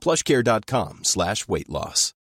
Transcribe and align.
plushcare.com 0.00 1.04
slash 1.04 1.46
weight 1.46 1.68
loss. 1.68 2.14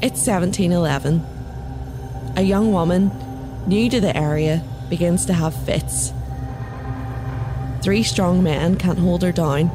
It's 0.00 0.24
1711. 0.24 1.20
A 2.36 2.42
young 2.42 2.72
woman, 2.72 3.10
new 3.66 3.90
to 3.90 4.00
the 4.00 4.16
area, 4.16 4.62
begins 4.88 5.26
to 5.26 5.32
have 5.32 5.52
fits. 5.64 6.12
Three 7.82 8.04
strong 8.04 8.44
men 8.44 8.76
can't 8.76 8.98
hold 9.00 9.22
her 9.22 9.32
down 9.32 9.70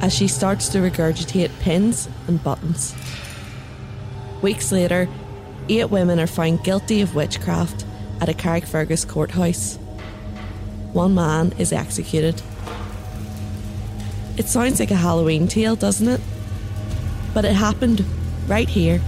as 0.00 0.12
she 0.12 0.26
starts 0.26 0.68
to 0.70 0.78
regurgitate 0.78 1.56
pins 1.60 2.08
and 2.26 2.42
buttons. 2.42 2.96
Weeks 4.42 4.72
later, 4.72 5.08
eight 5.68 5.88
women 5.88 6.18
are 6.18 6.26
found 6.26 6.64
guilty 6.64 7.00
of 7.00 7.14
witchcraft 7.14 7.86
at 8.20 8.28
a 8.28 8.32
Carrickfergus 8.32 9.08
courthouse. 9.08 9.78
One 10.94 11.16
man 11.16 11.52
is 11.58 11.72
executed. 11.72 12.40
It 14.36 14.46
sounds 14.46 14.78
like 14.78 14.92
a 14.92 14.94
Halloween 14.94 15.48
tale, 15.48 15.74
doesn't 15.74 16.06
it? 16.06 16.20
But 17.34 17.44
it 17.44 17.54
happened 17.54 18.04
right 18.46 18.68
here, 18.68 19.00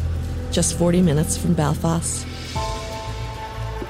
just 0.50 0.76
40 0.76 1.00
minutes 1.00 1.36
from 1.36 1.54
Belfast. 1.54 2.26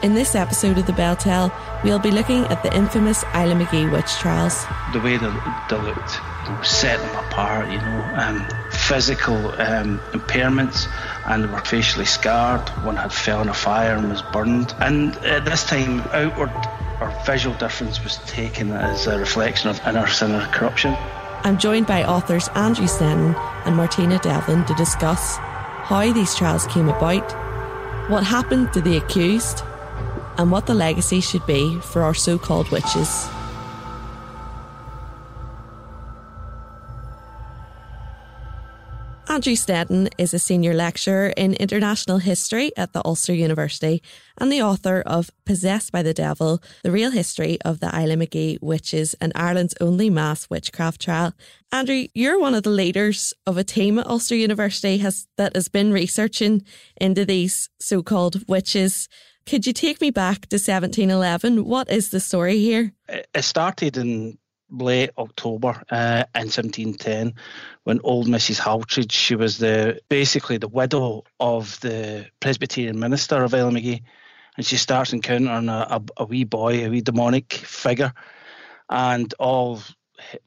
In 0.02 0.12
this 0.12 0.34
episode 0.34 0.76
of 0.76 0.84
The 0.86 0.92
Bell 0.92 1.16
Tell, 1.16 1.50
we'll 1.84 1.98
be 1.98 2.10
looking 2.10 2.44
at 2.44 2.62
the 2.62 2.76
infamous 2.76 3.24
Islandmagee 3.32 3.90
witch 3.90 4.12
trials. 4.16 4.66
The 4.92 5.00
way 5.00 5.16
they, 5.16 5.32
they 5.70 5.80
looked 5.80 6.20
set 6.62 7.00
them 7.00 7.24
apart, 7.24 7.70
you 7.70 7.78
know, 7.78 8.12
um, 8.14 8.46
physical 8.70 9.36
um, 9.60 9.98
impairments, 10.12 10.86
and 11.26 11.44
they 11.44 11.48
were 11.48 11.60
facially 11.60 12.04
scarred. 12.04 12.68
One 12.84 12.96
had 12.96 13.12
fell 13.12 13.42
in 13.42 13.48
a 13.48 13.54
fire 13.54 13.96
and 13.96 14.10
was 14.10 14.22
burned. 14.22 14.74
And 14.80 15.16
at 15.18 15.44
this 15.44 15.64
time, 15.64 16.00
outward 16.12 16.52
or 17.00 17.10
visual 17.24 17.56
difference 17.56 18.02
was 18.02 18.18
taken 18.26 18.72
as 18.72 19.06
a 19.06 19.18
reflection 19.18 19.70
of 19.70 19.80
inner 19.86 20.06
sin 20.06 20.32
or 20.32 20.46
corruption. 20.46 20.96
I'm 21.44 21.58
joined 21.58 21.86
by 21.86 22.04
authors 22.04 22.48
Andrew 22.54 22.86
Sneddon 22.86 23.34
and 23.64 23.76
Martina 23.76 24.18
Devlin 24.18 24.64
to 24.64 24.74
discuss 24.74 25.36
how 25.36 26.12
these 26.12 26.34
trials 26.34 26.66
came 26.66 26.88
about, 26.88 27.30
what 28.10 28.24
happened 28.24 28.72
to 28.72 28.80
the 28.80 28.96
accused, 28.96 29.62
and 30.38 30.50
what 30.50 30.66
the 30.66 30.74
legacy 30.74 31.20
should 31.20 31.46
be 31.46 31.78
for 31.80 32.02
our 32.02 32.14
so 32.14 32.38
called 32.38 32.70
witches. 32.70 33.28
Andrew 39.36 39.52
Sneddon 39.52 40.08
is 40.16 40.32
a 40.32 40.38
senior 40.38 40.72
lecturer 40.72 41.28
in 41.36 41.52
international 41.52 42.16
history 42.16 42.72
at 42.74 42.94
the 42.94 43.02
Ulster 43.04 43.34
University 43.34 44.02
and 44.38 44.50
the 44.50 44.62
author 44.62 45.02
of 45.04 45.30
Possessed 45.44 45.92
by 45.92 46.02
the 46.02 46.14
Devil 46.14 46.62
The 46.82 46.90
Real 46.90 47.10
History 47.10 47.58
of 47.62 47.80
the 47.80 47.88
Islandmagee 47.88 48.56
Witches 48.62 49.14
and 49.20 49.32
Ireland's 49.34 49.74
Only 49.78 50.08
Mass 50.08 50.48
Witchcraft 50.48 51.02
Trial. 51.02 51.34
Andrew, 51.70 52.06
you're 52.14 52.40
one 52.40 52.54
of 52.54 52.62
the 52.62 52.70
leaders 52.70 53.34
of 53.46 53.58
a 53.58 53.62
team 53.62 53.98
at 53.98 54.06
Ulster 54.06 54.36
University 54.36 54.96
has, 54.98 55.28
that 55.36 55.54
has 55.54 55.68
been 55.68 55.92
researching 55.92 56.64
into 56.96 57.26
these 57.26 57.68
so 57.78 58.02
called 58.02 58.42
witches. 58.48 59.06
Could 59.44 59.66
you 59.66 59.74
take 59.74 60.00
me 60.00 60.10
back 60.10 60.46
to 60.46 60.56
1711? 60.56 61.66
What 61.66 61.90
is 61.90 62.08
the 62.08 62.20
story 62.20 62.58
here? 62.60 62.94
It 63.06 63.44
started 63.44 63.98
in 63.98 64.38
late 64.70 65.10
October 65.16 65.82
uh, 65.90 66.24
in 66.34 66.48
1710 66.48 67.34
when 67.84 68.00
old 68.02 68.26
Mrs. 68.26 68.58
Haltridge, 68.58 69.12
she 69.12 69.36
was 69.36 69.58
the 69.58 70.00
basically 70.08 70.58
the 70.58 70.68
widow 70.68 71.24
of 71.38 71.78
the 71.80 72.26
Presbyterian 72.40 72.98
minister 72.98 73.42
of 73.44 73.54
Isla 73.54 74.00
and 74.56 74.66
she 74.66 74.76
starts 74.76 75.12
encountering 75.12 75.68
a, 75.68 75.86
a, 75.90 76.02
a 76.18 76.24
wee 76.24 76.44
boy, 76.44 76.84
a 76.84 76.88
wee 76.88 77.00
demonic 77.00 77.52
figure, 77.52 78.12
and 78.88 79.32
all 79.38 79.80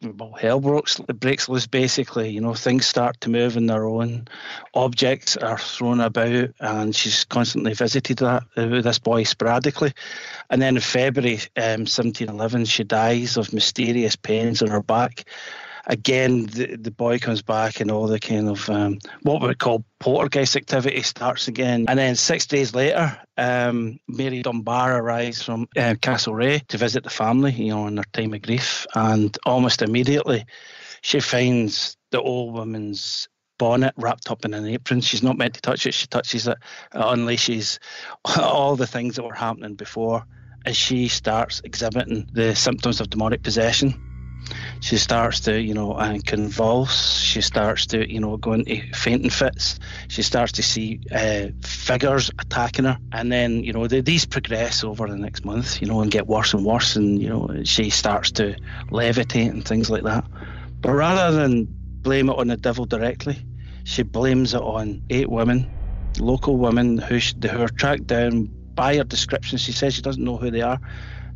well, 0.02 0.34
hell 0.34 0.60
breaks, 0.60 1.00
breaks 1.00 1.50
loose 1.50 1.68
basically. 1.68 2.30
You 2.30 2.42
know, 2.42 2.54
things 2.54 2.86
start 2.86 3.22
to 3.22 3.30
move 3.30 3.58
on 3.58 3.66
their 3.68 3.86
own. 3.86 4.28
Objects 4.74 5.38
are 5.38 5.58
thrown 5.58 6.00
about, 6.00 6.50
and 6.60 6.96
she's 6.96 7.26
constantly 7.26 7.74
visited 7.74 8.18
that 8.20 8.44
uh, 8.56 8.82
this 8.82 9.00
boy 9.00 9.24
sporadically. 9.24 9.94
And 10.50 10.62
then 10.62 10.76
in 10.76 10.82
February 10.82 11.40
um, 11.58 11.86
1711, 11.86 12.66
she 12.66 12.84
dies 12.84 13.38
of 13.38 13.54
mysterious 13.54 14.16
pains 14.16 14.62
in 14.62 14.70
her 14.70 14.82
back 14.82 15.26
again, 15.86 16.46
the, 16.46 16.78
the 16.78 16.92
boy 16.92 17.20
comes 17.20 17.42
back 17.42 17.80
and 17.80 17.92
all 17.92 18.08
the 18.08 18.20
kind 18.20 18.50
of 18.50 18.70
um, 18.70 19.00
what 19.24 19.42
we 19.42 19.56
call 19.56 19.84
poltergeist 20.00 20.56
activity 20.56 21.02
starts 21.02 21.48
again. 21.48 21.86
And 21.88 22.00
then 22.00 22.16
six 22.16 22.46
days 22.46 22.74
later, 22.74 23.20
um, 23.38 24.00
Mary 24.08 24.42
Dunbar 24.42 24.98
arrives 24.98 25.42
from 25.42 25.68
uh, 25.76 25.96
Castlereagh 26.02 26.68
to 26.68 26.78
visit 26.78 27.04
the 27.04 27.10
family, 27.10 27.52
you 27.52 27.70
know, 27.70 27.88
in 27.88 27.96
their 27.96 28.06
time 28.14 28.34
of 28.34 28.42
grief. 28.42 28.86
And 28.96 29.36
almost 29.46 29.82
immediately, 29.82 30.46
she 31.02 31.20
finds 31.20 31.98
the 32.12 32.22
old 32.22 32.54
woman's 32.54 33.28
bonnet 33.58 33.94
wrapped 33.98 34.32
up 34.32 34.46
in 34.46 34.54
an 34.54 34.66
apron. 34.66 35.02
She's 35.02 35.24
not 35.24 35.38
meant 35.38 35.56
to 35.56 35.62
touch 35.62 35.86
it. 35.86 35.94
She 35.94 36.08
touches 36.08 36.48
it, 36.48 36.58
unleashes 36.94 37.80
all 38.38 38.76
the 38.76 38.88
things 38.88 39.16
that 39.16 39.24
were 39.24 39.34
happening 39.34 39.76
before 39.76 40.26
as 40.66 40.76
she 40.76 41.08
starts 41.08 41.62
exhibiting 41.64 42.28
the 42.34 42.54
symptoms 42.54 43.00
of 43.00 43.10
demonic 43.10 43.44
possession 43.44 44.09
she 44.80 44.98
starts 44.98 45.42
to, 45.42 45.62
you 45.62 45.74
know, 45.74 45.94
and 45.96 46.26
convulse. 46.26 47.20
She 47.20 47.42
starts 47.42 47.86
to, 47.88 48.12
you 48.12 48.20
know, 48.20 48.38
go 48.38 48.54
into 48.54 48.82
fainting 48.94 49.30
fits. 49.30 49.80
She 50.08 50.22
starts 50.22 50.54
to 50.54 50.64
see 50.64 51.02
uh, 51.12 51.48
figures 51.64 52.32
attacking 52.40 52.86
her, 52.86 52.98
and 53.12 53.32
then, 53.32 53.64
you 53.64 53.74
know, 53.74 53.88
the, 53.88 54.02
these 54.02 54.26
progress 54.26 54.84
over 54.84 55.08
the 55.08 55.18
next 55.18 55.46
month, 55.46 55.82
you 55.82 55.88
know, 55.88 56.02
and 56.02 56.12
get 56.12 56.28
worse 56.28 56.54
and 56.54 56.66
worse, 56.66 56.96
and 56.96 57.22
you 57.22 57.30
know, 57.30 57.64
she 57.64 57.90
starts 57.90 58.32
to 58.32 58.56
levitate 58.90 59.50
and 59.50 59.66
things 59.66 59.90
like 59.90 60.04
that. 60.04 60.26
But 60.82 60.92
rather 60.92 61.36
than 61.36 61.68
blame 62.02 62.30
it 62.30 62.38
on 62.38 62.48
the 62.48 62.58
devil 62.58 62.86
directly, 62.86 63.38
she 63.84 64.04
blames 64.04 64.54
it 64.54 64.62
on 64.62 65.02
eight 65.10 65.30
women, 65.30 65.70
local 66.20 66.58
women 66.58 66.98
who, 66.98 67.20
she, 67.20 67.36
who 67.50 67.62
are 67.62 67.68
tracked 67.70 68.08
down 68.08 68.50
by 68.76 68.96
her 68.98 69.04
description. 69.04 69.58
She 69.58 69.72
says 69.72 69.94
she 69.94 70.02
doesn't 70.02 70.24
know 70.24 70.38
who 70.38 70.52
they 70.52 70.62
are. 70.62 70.80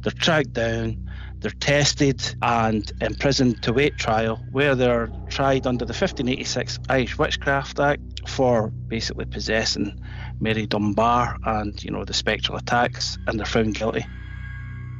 They're 0.01 0.11
tracked 0.11 0.53
down 0.53 1.09
they're 1.43 1.51
tested 1.51 2.35
and 2.41 2.89
imprisoned 3.01 3.61
to 3.63 3.73
wait 3.73 3.97
trial, 3.97 4.37
where 4.51 4.75
they're 4.75 5.11
tried 5.27 5.67
under 5.67 5.83
the 5.83 5.91
1586 5.91 6.79
Irish 6.87 7.17
Witchcraft 7.17 7.81
Act 7.81 8.29
for 8.29 8.69
basically 8.69 9.25
possessing 9.25 9.99
Mary 10.39 10.65
Dunbar 10.65 11.37
and 11.43 11.83
you 11.83 11.91
know 11.91 12.05
the 12.05 12.13
spectral 12.13 12.57
attacks, 12.57 13.17
and 13.27 13.37
they're 13.37 13.45
found 13.45 13.75
guilty. 13.75 14.05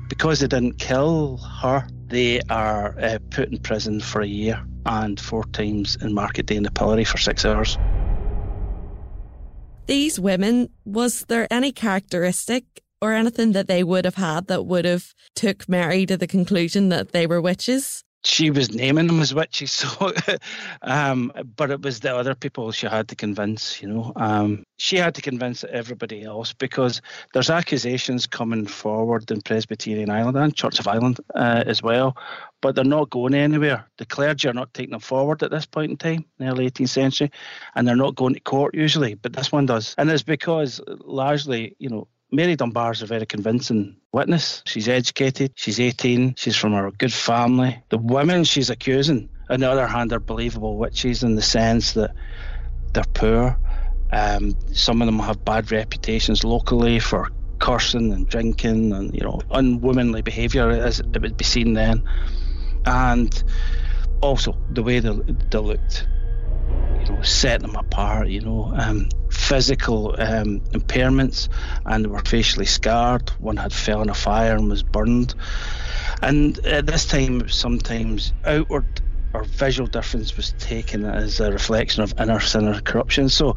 Because 0.09 0.41
they 0.41 0.47
didn't 0.47 0.79
kill 0.79 1.37
her, 1.37 1.87
they 2.07 2.41
are 2.49 2.93
uh, 2.99 3.19
put 3.31 3.49
in 3.49 3.57
prison 3.59 4.01
for 4.01 4.21
a 4.21 4.27
year 4.27 4.61
and 4.85 5.17
four 5.17 5.45
times 5.45 5.95
in 6.01 6.13
market 6.13 6.45
day 6.47 6.57
in 6.57 6.63
the 6.63 6.71
pillory 6.71 7.05
for 7.05 7.17
six 7.17 7.45
hours. 7.45 7.77
These 9.85 10.19
women, 10.19 10.69
was 10.83 11.23
there 11.29 11.47
any 11.49 11.71
characteristic 11.71 12.82
or 13.03 13.11
anything 13.11 13.51
that 13.51 13.67
they 13.67 13.83
would 13.83 14.05
have 14.05 14.15
had 14.15 14.47
that 14.47 14.65
would 14.65 14.85
have 14.85 15.13
took 15.35 15.67
Mary 15.67 16.05
to 16.05 16.15
the 16.15 16.27
conclusion 16.27 16.87
that 16.89 17.11
they 17.11 17.27
were 17.27 17.41
witches? 17.41 18.03
she 18.25 18.49
was 18.49 18.73
naming 18.73 19.07
them 19.07 19.19
as 19.19 19.33
witches. 19.33 19.71
So, 19.83 20.13
um, 20.81 21.31
but 21.57 21.71
it 21.71 21.81
was 21.81 21.99
the 21.99 22.15
other 22.15 22.35
people 22.35 22.71
she 22.71 22.87
had 22.87 23.09
to 23.09 23.15
convince. 23.15 23.81
You 23.81 23.89
know, 23.89 24.13
um, 24.15 24.63
she 24.77 24.97
had 24.97 25.13
to 25.15 25.21
convince 25.21 25.63
everybody 25.65 26.23
else 26.23 26.53
because 26.53 27.01
there's 27.33 27.49
accusations 27.49 28.25
coming 28.25 28.65
forward 28.65 29.29
in 29.29 29.41
Presbyterian 29.41 30.09
Ireland 30.09 30.37
and 30.37 30.55
Church 30.55 30.79
of 30.79 30.87
Ireland 30.87 31.19
uh, 31.35 31.63
as 31.65 31.83
well, 31.83 32.15
but 32.61 32.75
they're 32.75 32.85
not 32.85 33.09
going 33.09 33.33
anywhere. 33.33 33.85
The 33.97 34.05
clergy 34.05 34.47
are 34.47 34.53
not 34.53 34.73
taking 34.73 34.91
them 34.91 35.01
forward 35.01 35.43
at 35.43 35.51
this 35.51 35.65
point 35.65 35.91
in 35.91 35.97
time, 35.97 36.25
in 36.39 36.45
the 36.45 36.51
early 36.51 36.71
18th 36.71 36.89
century, 36.89 37.31
and 37.75 37.85
they're 37.87 37.95
not 37.95 38.15
going 38.15 38.35
to 38.35 38.39
court 38.39 38.73
usually. 38.73 39.15
But 39.15 39.33
this 39.33 39.51
one 39.51 39.65
does, 39.65 39.95
and 39.97 40.09
it's 40.09 40.23
because 40.23 40.79
largely, 40.87 41.75
you 41.79 41.89
know, 41.89 42.07
Mary 42.33 42.55
Dunbar 42.55 42.91
is 42.91 43.03
a 43.03 43.05
very 43.05 43.27
convincing 43.27 43.95
witness. 44.11 44.63
She's 44.65 44.89
educated, 44.89 45.51
she's 45.53 45.79
18, 45.79 46.33
she's 46.35 46.55
from 46.55 46.73
a 46.73 46.89
good 46.89 47.13
family. 47.13 47.79
The 47.89 47.99
women 47.99 48.43
she's 48.43 48.71
accusing, 48.71 49.29
on 49.51 49.59
the 49.59 49.69
other 49.69 49.85
hand, 49.85 50.11
are 50.13 50.19
believable 50.19 50.77
witches 50.77 51.21
in 51.21 51.35
the 51.35 51.43
sense 51.43 51.93
that 51.93 52.09
they're 52.93 53.03
poor. 53.13 53.55
Um, 54.11 54.57
some 54.73 54.99
of 55.03 55.05
them 55.05 55.19
have 55.19 55.45
bad 55.45 55.71
reputations 55.71 56.43
locally 56.43 56.97
for 56.97 57.29
cursing 57.59 58.11
and 58.11 58.27
drinking 58.27 58.93
and, 58.93 59.13
you 59.13 59.21
know, 59.21 59.39
unwomanly 59.51 60.23
behaviour, 60.23 60.71
as 60.71 61.01
it 61.01 61.21
would 61.21 61.37
be 61.37 61.45
seen 61.45 61.73
then. 61.73 62.03
And 62.85 63.43
also 64.21 64.57
the 64.71 64.81
way 64.81 64.99
they, 64.99 65.15
they 65.51 65.59
looked 65.59 66.07
you 67.03 67.09
know, 67.09 67.21
set 67.21 67.61
them 67.61 67.75
apart, 67.75 68.29
you 68.29 68.41
know, 68.41 68.71
um, 68.75 69.09
physical 69.29 70.15
um, 70.19 70.61
impairments, 70.71 71.49
and 71.85 72.07
were 72.07 72.19
facially 72.19 72.65
scarred. 72.65 73.29
One 73.39 73.57
had 73.57 73.73
fell 73.73 74.01
in 74.01 74.09
a 74.09 74.13
fire 74.13 74.55
and 74.55 74.69
was 74.69 74.83
burned. 74.83 75.35
And 76.21 76.57
at 76.65 76.85
this 76.85 77.05
time, 77.05 77.49
sometimes 77.49 78.33
outward 78.45 79.01
or 79.33 79.43
visual 79.43 79.87
difference 79.87 80.37
was 80.37 80.53
taken 80.59 81.05
as 81.05 81.39
a 81.39 81.51
reflection 81.51 82.03
of 82.03 82.13
inner 82.19 82.39
sin 82.39 82.67
or 82.67 82.79
corruption. 82.79 83.29
So, 83.29 83.55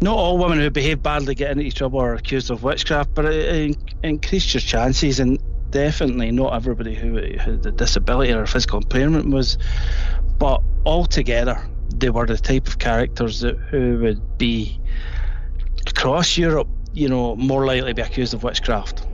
not 0.00 0.16
all 0.16 0.38
women 0.38 0.60
who 0.60 0.70
behave 0.70 1.02
badly 1.02 1.34
get 1.34 1.52
into 1.52 1.70
trouble 1.72 2.00
or 2.00 2.14
accused 2.14 2.50
of 2.50 2.62
witchcraft, 2.62 3.14
but 3.14 3.24
it, 3.24 3.76
increased 4.02 4.54
your 4.54 4.60
chances. 4.60 5.18
And 5.18 5.38
definitely 5.70 6.30
not 6.30 6.54
everybody 6.54 6.94
who 6.94 7.16
had 7.16 7.66
a 7.66 7.72
disability 7.72 8.32
or 8.32 8.46
physical 8.46 8.78
impairment 8.78 9.30
was. 9.30 9.58
But 10.38 10.62
altogether, 10.84 11.64
they 11.98 12.10
were 12.10 12.26
the 12.26 12.36
type 12.36 12.66
of 12.66 12.78
characters 12.78 13.40
that 13.40 13.56
who 13.56 13.98
would 14.00 14.38
be 14.38 14.80
across 15.86 16.36
Europe, 16.36 16.68
you 16.92 17.08
know, 17.08 17.36
more 17.36 17.66
likely 17.66 17.90
to 17.90 17.94
be 17.94 18.02
accused 18.02 18.34
of 18.34 18.42
witchcraft. 18.42 19.06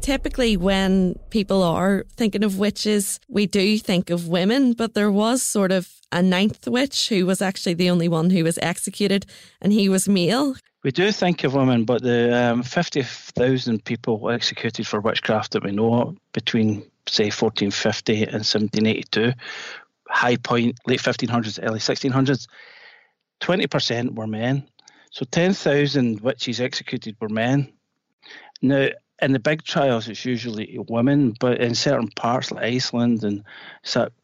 Typically, 0.00 0.56
when 0.56 1.18
people 1.30 1.62
are 1.62 2.06
thinking 2.16 2.44
of 2.44 2.58
witches, 2.58 3.20
we 3.28 3.46
do 3.46 3.78
think 3.78 4.10
of 4.10 4.28
women, 4.28 4.72
but 4.72 4.94
there 4.94 5.10
was 5.10 5.42
sort 5.42 5.72
of 5.72 5.88
a 6.10 6.22
ninth 6.22 6.66
witch 6.66 7.08
who 7.08 7.26
was 7.26 7.42
actually 7.42 7.74
the 7.74 7.90
only 7.90 8.08
one 8.08 8.30
who 8.30 8.44
was 8.44 8.58
executed, 8.62 9.26
and 9.60 9.72
he 9.72 9.88
was 9.88 10.08
male. 10.08 10.54
We 10.84 10.92
do 10.92 11.10
think 11.12 11.44
of 11.44 11.54
women, 11.54 11.84
but 11.84 12.02
the 12.02 12.34
um, 12.34 12.62
50,000 12.62 13.84
people 13.84 14.30
executed 14.30 14.86
for 14.86 15.00
witchcraft 15.00 15.52
that 15.52 15.64
we 15.64 15.72
know 15.72 16.16
between, 16.32 16.82
say, 17.06 17.24
1450 17.24 18.22
and 18.22 18.44
1782 18.44 19.32
high 20.08 20.36
point, 20.36 20.78
late 20.86 21.00
1500s, 21.00 21.58
early 21.62 21.80
1600s, 21.80 22.46
20% 23.40 24.14
were 24.14 24.26
men. 24.26 24.68
So 25.10 25.24
10,000 25.24 26.20
witches 26.20 26.60
executed 26.60 27.16
were 27.20 27.28
men. 27.28 27.72
Now, 28.60 28.88
in 29.20 29.32
the 29.32 29.38
big 29.38 29.64
trials, 29.64 30.08
it's 30.08 30.24
usually 30.24 30.78
women, 30.88 31.34
but 31.40 31.60
in 31.60 31.74
certain 31.74 32.08
parts 32.08 32.50
like 32.50 32.64
Iceland 32.64 33.24
and 33.24 33.44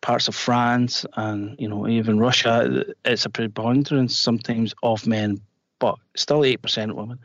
parts 0.00 0.28
of 0.28 0.36
France 0.36 1.04
and 1.16 1.56
you 1.58 1.69
know 1.69 1.88
even 1.88 2.20
Russia, 2.20 2.84
it's 3.04 3.26
a 3.26 3.31
preponderance 3.31 4.16
sometimes 4.16 4.72
of 4.84 5.06
men, 5.06 5.40
but 5.81 5.96
still 6.14 6.44
eight 6.44 6.62
percent 6.62 6.94
women. 6.94 7.19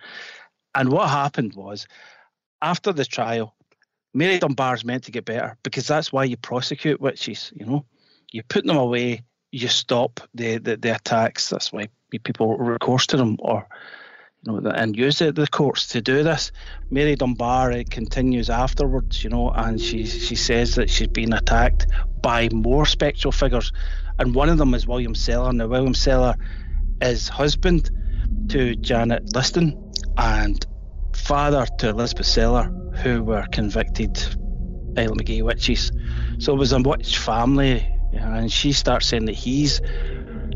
And 0.74 0.92
what 0.92 1.10
happened 1.10 1.54
was, 1.54 1.88
after 2.62 2.92
the 2.92 3.06
trial, 3.06 3.56
Mary 4.16 4.40
Dunbar's 4.40 4.84
meant 4.84 5.04
to 5.04 5.12
get 5.12 5.26
better 5.26 5.56
because 5.62 5.86
that's 5.86 6.12
why 6.12 6.24
you 6.24 6.38
prosecute 6.38 7.00
witches, 7.00 7.52
you 7.56 7.68
know 7.68 7.86
you 8.32 8.44
put 8.44 8.66
them 8.66 8.78
away, 8.78 9.24
you 9.52 9.68
stop 9.68 10.20
the, 10.34 10.58
the, 10.58 10.78
the 10.78 10.96
attacks. 10.96 11.50
That's 11.50 11.72
why 11.74 11.90
people 12.24 12.58
recourse 12.58 13.08
to 13.08 13.18
them 13.18 13.38
or 13.40 13.68
you 14.46 14.54
know, 14.54 14.70
and 14.70 14.96
use 14.96 15.20
the, 15.20 15.32
the 15.32 15.48
courts 15.48 15.88
to 15.90 16.02
do 16.02 16.24
this. 16.24 16.52
Mary 16.90 17.16
Dunbar 17.16 17.72
it 17.72 17.90
continues 17.90 18.50
afterwards, 18.50 19.24
you 19.24 19.30
know, 19.30 19.52
and 19.52 19.80
she 19.82 20.06
she 20.06 20.36
says 20.36 20.76
that 20.76 20.90
she's 20.90 21.08
been 21.08 21.34
attacked 21.34 21.88
by 22.22 22.50
more 22.50 22.86
spectral 22.86 23.32
figures, 23.32 23.72
and 24.18 24.34
one 24.36 24.50
of 24.50 24.58
them 24.58 24.74
is 24.74 24.88
William 24.88 25.14
Sellar. 25.14 25.52
Now, 25.54 25.68
William 25.68 25.94
Sellar 25.94 26.36
is 27.02 27.28
husband 27.28 27.92
to 28.50 28.76
Janet 28.76 29.36
Liston 29.36 29.92
and 30.18 30.66
father 31.14 31.66
to 31.80 31.90
Elizabeth 31.90 32.26
Sellar, 32.26 32.72
who 32.98 33.24
were 33.24 33.46
convicted 33.52 34.16
Islandmagee 34.94 35.44
witches. 35.44 35.92
So 36.40 36.54
it 36.54 36.58
was 36.58 36.72
a 36.72 36.80
witch 36.80 37.18
family 37.18 37.88
and 38.14 38.52
she 38.52 38.72
starts 38.72 39.08
saying 39.08 39.26
that 39.26 39.36
he's 39.36 39.82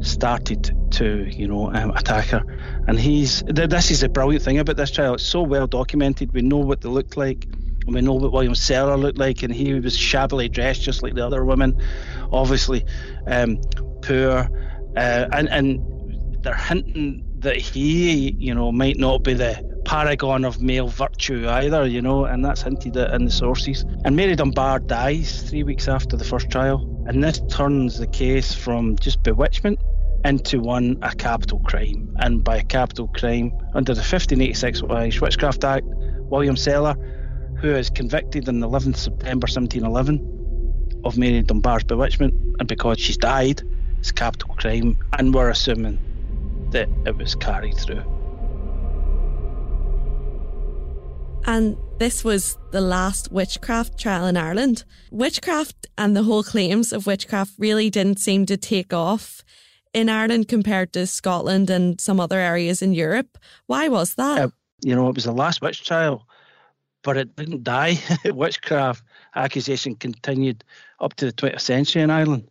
started 0.02 0.76
to, 0.92 1.26
you 1.30 1.48
know, 1.48 1.74
um, 1.74 1.92
attack 1.92 2.28
her. 2.28 2.44
And 2.88 3.00
he's 3.00 3.44
this 3.48 3.92
is 3.92 4.04
a 4.04 4.10
brilliant 4.10 4.44
thing 4.44 4.60
about 4.60 4.78
this 4.78 4.92
trial. 4.92 5.16
It's 5.16 5.24
so 5.24 5.42
well 5.42 5.68
documented. 5.68 6.34
We 6.34 6.42
know 6.42 6.58
what 6.58 6.82
they 6.82 6.90
looked 6.90 7.18
like, 7.18 7.46
and 7.86 7.96
we 7.96 8.02
know 8.02 8.14
what 8.14 8.32
William 8.32 8.54
Sellar 8.54 8.98
looked 8.98 9.18
like, 9.18 9.44
and 9.44 9.54
he 9.54 9.74
was 9.80 9.98
shabbily 9.98 10.50
dressed 10.50 10.82
just 10.82 11.04
like 11.04 11.16
the 11.16 11.26
other 11.26 11.46
women, 11.46 11.80
obviously 12.32 12.86
um, 13.28 13.58
poor, 14.02 14.50
uh, 14.98 15.26
and 15.32 15.50
and 15.50 16.44
they're 16.44 16.54
hinting 16.54 17.26
that 17.40 17.58
he, 17.58 18.32
you 18.32 18.54
know, 18.54 18.72
might 18.72 18.98
not 18.98 19.24
be 19.24 19.34
the 19.34 19.73
paragon 19.94 20.44
of 20.44 20.60
male 20.60 20.88
virtue 20.88 21.48
either, 21.48 21.86
you 21.86 22.02
know, 22.02 22.26
and 22.26 22.44
that's 22.44 22.64
hinted 22.64 22.98
at 22.98 23.14
in 23.14 23.26
the 23.26 23.32
sources. 23.32 23.86
And 24.04 24.16
Mary 24.16 24.36
Dunbar 24.36 24.80
dies 24.80 25.44
three 25.44 25.62
weeks 25.62 25.88
after 25.88 26.18
the 26.18 26.24
first 26.24 26.50
trial, 26.50 26.82
and 27.06 27.24
this 27.24 27.40
turns 27.48 28.00
the 28.00 28.08
case 28.08 28.56
from 28.56 28.98
just 28.98 29.22
bewitchment 29.22 29.78
into 30.26 30.60
one 30.60 30.98
a 31.04 31.14
capital 31.14 31.60
crime. 31.60 32.12
And 32.18 32.44
by 32.44 32.58
a 32.58 32.64
capital 32.64 33.08
crime, 33.10 33.52
under 33.76 33.94
the 33.94 34.00
1586 34.00 34.82
Irish 34.90 35.22
Witchcraft 35.22 35.64
Act, 35.64 35.86
William 35.86 36.56
Sellar, 36.56 36.96
who 37.60 37.70
is 37.70 37.92
convicted 37.92 38.50
on 38.50 38.62
the 38.62 38.68
11th 38.68 38.98
September 38.98 39.46
1711 39.46 41.02
of 41.06 41.20
Mary 41.20 41.44
Dunbar's 41.44 41.84
bewitchment, 41.84 42.34
and 42.58 42.68
because 42.68 43.00
she's 43.00 43.18
died, 43.18 43.62
it's 44.00 44.12
capital 44.12 44.56
crime, 44.56 44.98
and 45.20 45.36
we're 45.36 45.52
assuming 45.52 46.00
that 46.72 46.90
it 47.06 47.16
was 47.16 47.36
carried 47.36 47.78
through. 47.78 48.23
And 51.46 51.78
this 52.00 52.24
was 52.24 52.58
the 52.72 52.82
last 52.82 53.32
witchcraft 53.32 54.00
trial 54.00 54.26
in 54.26 54.38
Ireland. 54.38 54.86
Witchcraft 55.12 55.88
and 55.98 56.16
the 56.16 56.24
whole 56.24 56.44
claims 56.44 56.94
of 56.94 57.06
witchcraft 57.06 57.54
really 57.58 57.90
didn't 57.90 58.20
seem 58.20 58.46
to 58.46 58.58
take 58.58 58.94
off 58.94 59.44
in 59.94 60.10
Ireland 60.10 60.48
compared 60.48 60.94
to 60.94 61.06
Scotland 61.06 61.70
and 61.70 62.00
some 62.00 62.20
other 62.20 62.40
areas 62.40 62.82
in 62.82 62.94
Europe. 62.94 63.38
Why 63.68 63.90
was 63.90 64.16
that? 64.16 64.42
Uh, 64.42 64.50
you 64.82 64.96
know, 64.96 65.08
it 65.10 65.16
was 65.16 65.26
the 65.26 65.34
last 65.34 65.62
witch 65.62 65.86
trial, 65.86 66.28
but 67.04 67.18
it 67.18 67.36
didn't 67.36 67.64
die. 67.64 68.00
Witchcraft 68.26 69.04
accusation 69.36 69.96
continued 69.96 70.64
up 71.00 71.14
to 71.16 71.26
the 71.26 71.34
20th 71.34 71.62
century 71.62 72.02
in 72.02 72.10
Ireland. 72.10 72.50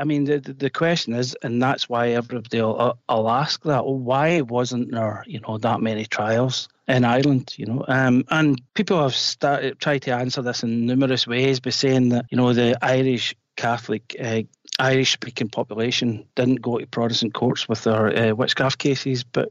I 0.00 0.04
mean, 0.04 0.24
the, 0.24 0.38
the 0.38 0.70
question 0.70 1.12
is, 1.12 1.36
and 1.42 1.62
that's 1.62 1.88
why 1.88 2.08
everybody 2.10 2.62
will, 2.62 2.98
will 3.08 3.30
ask 3.30 3.62
that, 3.64 3.84
why 3.84 4.40
wasn't 4.40 4.92
there, 4.92 5.24
you 5.26 5.40
know, 5.40 5.58
that 5.58 5.80
many 5.80 6.06
trials? 6.06 6.68
in 6.88 7.04
Ireland, 7.04 7.54
you 7.56 7.66
know. 7.66 7.84
Um, 7.86 8.24
and 8.30 8.60
people 8.74 9.00
have 9.00 9.14
started 9.14 9.78
tried 9.78 10.02
to 10.02 10.12
answer 10.12 10.42
this 10.42 10.62
in 10.62 10.86
numerous 10.86 11.26
ways 11.26 11.60
by 11.60 11.70
saying 11.70 12.08
that 12.08 12.26
you 12.30 12.36
know 12.36 12.52
the 12.52 12.76
Irish 12.82 13.34
Catholic 13.56 14.16
uh, 14.20 14.42
Irish 14.78 15.12
speaking 15.12 15.48
population 15.48 16.26
didn't 16.34 16.62
go 16.62 16.78
to 16.78 16.86
Protestant 16.86 17.34
courts 17.34 17.68
with 17.68 17.84
their 17.84 18.16
uh, 18.16 18.34
witchcraft 18.34 18.78
cases, 18.78 19.22
but 19.22 19.50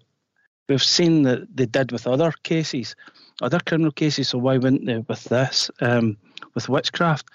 we've 0.68 0.84
seen 0.84 1.24
that 1.24 1.56
they 1.56 1.66
did 1.66 1.92
with 1.92 2.08
other 2.08 2.34
cases, 2.44 2.96
other 3.42 3.60
criminal 3.66 3.92
cases. 3.92 4.30
So 4.30 4.38
why 4.38 4.58
wouldn't 4.58 4.86
they 4.86 4.98
with 4.98 5.24
this, 5.26 5.70
um, 5.82 6.18
with 6.56 6.68
witchcraft? 6.68 7.30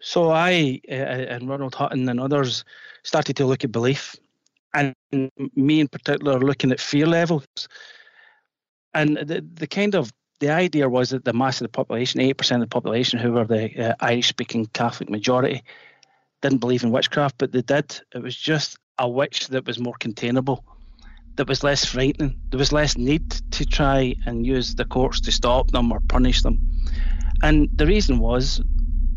So 0.00 0.30
I 0.30 0.80
uh, 0.88 0.92
and 0.92 1.48
Ronald 1.48 1.74
Hutton 1.74 2.08
and 2.08 2.20
others 2.20 2.64
started 3.02 3.36
to 3.36 3.46
look 3.46 3.64
at 3.64 3.72
belief, 3.72 4.16
and 4.74 4.94
me 5.54 5.80
in 5.80 5.88
particular 5.88 6.38
looking 6.38 6.72
at 6.72 6.80
fear 6.80 7.06
levels 7.06 7.46
and 8.94 9.16
the, 9.16 9.44
the 9.54 9.66
kind 9.66 9.94
of 9.94 10.12
the 10.40 10.50
idea 10.50 10.88
was 10.88 11.10
that 11.10 11.24
the 11.24 11.32
mass 11.32 11.60
of 11.60 11.66
the 11.66 11.70
population, 11.70 12.20
8% 12.20 12.54
of 12.54 12.60
the 12.60 12.66
population, 12.66 13.18
who 13.18 13.32
were 13.32 13.44
the 13.44 13.90
uh, 13.90 13.94
Irish 14.00 14.28
speaking 14.28 14.66
Catholic 14.66 15.10
majority, 15.10 15.62
didn't 16.40 16.58
believe 16.58 16.82
in 16.82 16.90
witchcraft, 16.90 17.36
but 17.38 17.52
they 17.52 17.62
did. 17.62 18.00
It 18.14 18.22
was 18.22 18.36
just 18.36 18.78
a 18.98 19.08
witch 19.08 19.48
that 19.48 19.66
was 19.66 19.78
more 19.78 19.94
containable, 20.00 20.64
that 21.36 21.46
was 21.48 21.62
less 21.62 21.84
frightening. 21.84 22.40
There 22.50 22.58
was 22.58 22.72
less 22.72 22.96
need 22.96 23.30
to 23.52 23.66
try 23.66 24.14
and 24.26 24.46
use 24.46 24.74
the 24.74 24.86
courts 24.86 25.20
to 25.22 25.32
stop 25.32 25.70
them 25.70 25.92
or 25.92 26.00
punish 26.08 26.42
them. 26.42 26.58
And 27.42 27.68
the 27.74 27.86
reason 27.86 28.18
was 28.18 28.62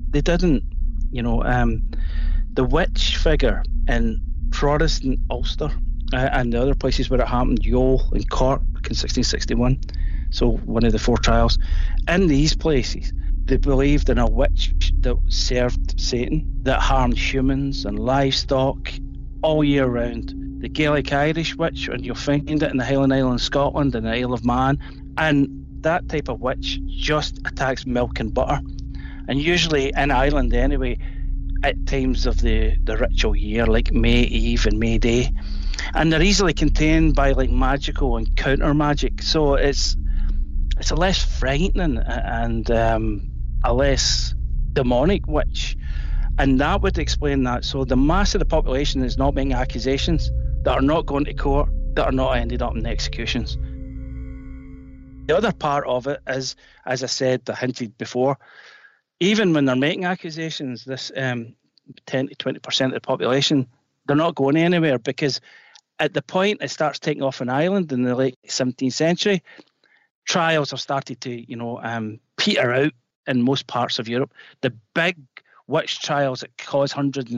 they 0.10 0.22
didn't. 0.22 0.64
You 1.14 1.22
know, 1.22 1.44
um, 1.44 1.84
the 2.54 2.64
witch 2.64 3.18
figure 3.18 3.64
in 3.88 4.20
Protestant 4.50 5.20
Ulster 5.30 5.72
uh, 6.12 6.30
and 6.32 6.52
the 6.52 6.62
other 6.62 6.74
places 6.74 7.10
where 7.10 7.22
it 7.22 7.28
happened, 7.28 7.62
Youghal 7.64 8.12
and 8.14 8.28
Cork 8.30 8.62
in 8.62 8.96
1661, 8.98 9.80
so 10.32 10.58
one 10.58 10.84
of 10.84 10.92
the 10.92 11.00
four 11.00 11.18
trials. 11.18 11.60
In 12.08 12.28
these 12.28 12.56
places, 12.56 13.14
they 13.46 13.58
believed 13.58 14.10
in 14.10 14.18
a 14.18 14.28
witch 14.28 14.74
that 15.02 15.18
served 15.28 16.00
Satan, 16.00 16.50
that 16.64 16.82
harmed 16.82 17.18
humans 17.18 17.86
and 17.86 18.00
livestock 18.00 18.92
all 19.44 19.64
year 19.64 19.86
round. 19.86 20.34
The 20.62 20.70
Gaelic 20.70 21.14
Irish 21.14 21.56
witch, 21.56 21.90
and 21.90 22.04
you'll 22.04 22.16
find 22.16 22.50
it 22.50 22.72
in 22.72 22.78
the 22.78 22.86
Highland 22.86 23.14
Islands, 23.14 23.44
Scotland, 23.44 23.94
and 23.94 24.08
the 24.08 24.12
Isle 24.12 24.34
of 24.34 24.44
Man. 24.46 24.80
And 25.18 25.48
that 25.82 26.10
type 26.10 26.30
of 26.30 26.40
witch 26.40 26.80
just 26.88 27.40
attacks 27.46 27.86
milk 27.86 28.20
and 28.20 28.34
butter. 28.34 28.62
And 29.28 29.40
usually 29.40 29.92
in 29.96 30.12
Ireland, 30.12 30.54
anyway, 30.54 30.98
at 31.64 31.86
times 31.88 32.26
of 32.26 32.42
the, 32.42 32.76
the 32.84 32.98
ritual 32.98 33.36
year, 33.36 33.66
like 33.66 33.92
May 33.92 34.22
Eve 34.22 34.66
and 34.66 34.80
May 34.80 34.98
Day. 34.98 35.32
And 35.94 36.12
they're 36.12 36.22
easily 36.22 36.54
contained 36.54 37.16
by 37.16 37.32
like 37.32 37.50
magical 37.50 38.18
and 38.18 38.36
counter 38.36 38.74
magic. 38.74 39.22
So 39.22 39.56
it's 39.56 39.96
it's 40.78 40.92
a 40.92 40.96
less 40.96 41.24
frightening 41.24 42.00
and 42.00 42.70
um, 42.72 43.32
a 43.64 43.74
less 43.74 44.34
demonic 44.74 45.28
witch. 45.28 45.78
And 46.40 46.60
that 46.60 46.82
would 46.82 46.98
explain 46.98 47.44
that. 47.44 47.64
So 47.64 47.86
the 47.86 47.96
mass 47.96 48.34
of 48.34 48.40
the 48.40 48.46
population 48.46 49.04
is 49.04 49.18
not 49.18 49.36
making 49.36 49.54
accusations 49.54 50.32
that 50.64 50.72
are 50.72 50.82
not 50.82 51.06
going 51.06 51.26
to 51.26 51.34
court, 51.34 51.70
that 51.96 52.06
are 52.06 52.12
not 52.12 52.38
ended 52.38 52.62
up 52.62 52.76
in 52.76 52.86
executions. 52.86 53.56
The 55.28 55.38
other 55.38 55.54
part 55.54 55.86
of 55.88 56.08
it 56.08 56.22
is, 56.28 56.56
as 56.86 57.04
I 57.04 57.08
said, 57.08 57.42
I 57.50 57.54
hinted 57.54 57.98
before, 57.98 58.38
even 59.24 59.54
when 59.54 59.64
they're 59.64 59.76
making 59.76 60.04
accusations, 60.04 60.84
this 60.84 61.12
um, 61.16 61.56
10 62.08 62.28
to 62.28 62.36
20% 62.36 62.86
of 62.88 62.92
the 62.92 63.00
population, 63.00 63.66
they're 64.06 64.18
not 64.18 64.36
going 64.36 64.58
anywhere 64.58 65.00
because 65.00 65.40
at 66.00 66.14
the 66.14 66.22
point 66.22 66.62
it 66.62 66.70
starts 66.70 67.00
taking 67.00 67.24
off 67.24 67.40
in 67.42 67.50
Ireland 67.50 67.92
in 67.94 68.04
the 68.04 68.16
late 68.16 68.38
17th 68.48 68.92
century, 68.92 69.42
trials 70.26 70.72
have 70.72 70.82
started 70.82 71.22
to, 71.22 71.50
you 71.50 71.56
know, 71.56 71.80
um, 71.82 72.20
peter 72.36 72.74
out 72.74 72.92
in 73.26 73.42
most 73.42 73.68
parts 73.68 73.98
of 73.98 74.10
Europe. 74.10 74.34
The 74.60 74.74
big 74.94 75.18
witch 75.68 76.02
trials 76.02 76.42
that 76.42 76.58
cause 76.58 76.92
hundreds 76.92 77.34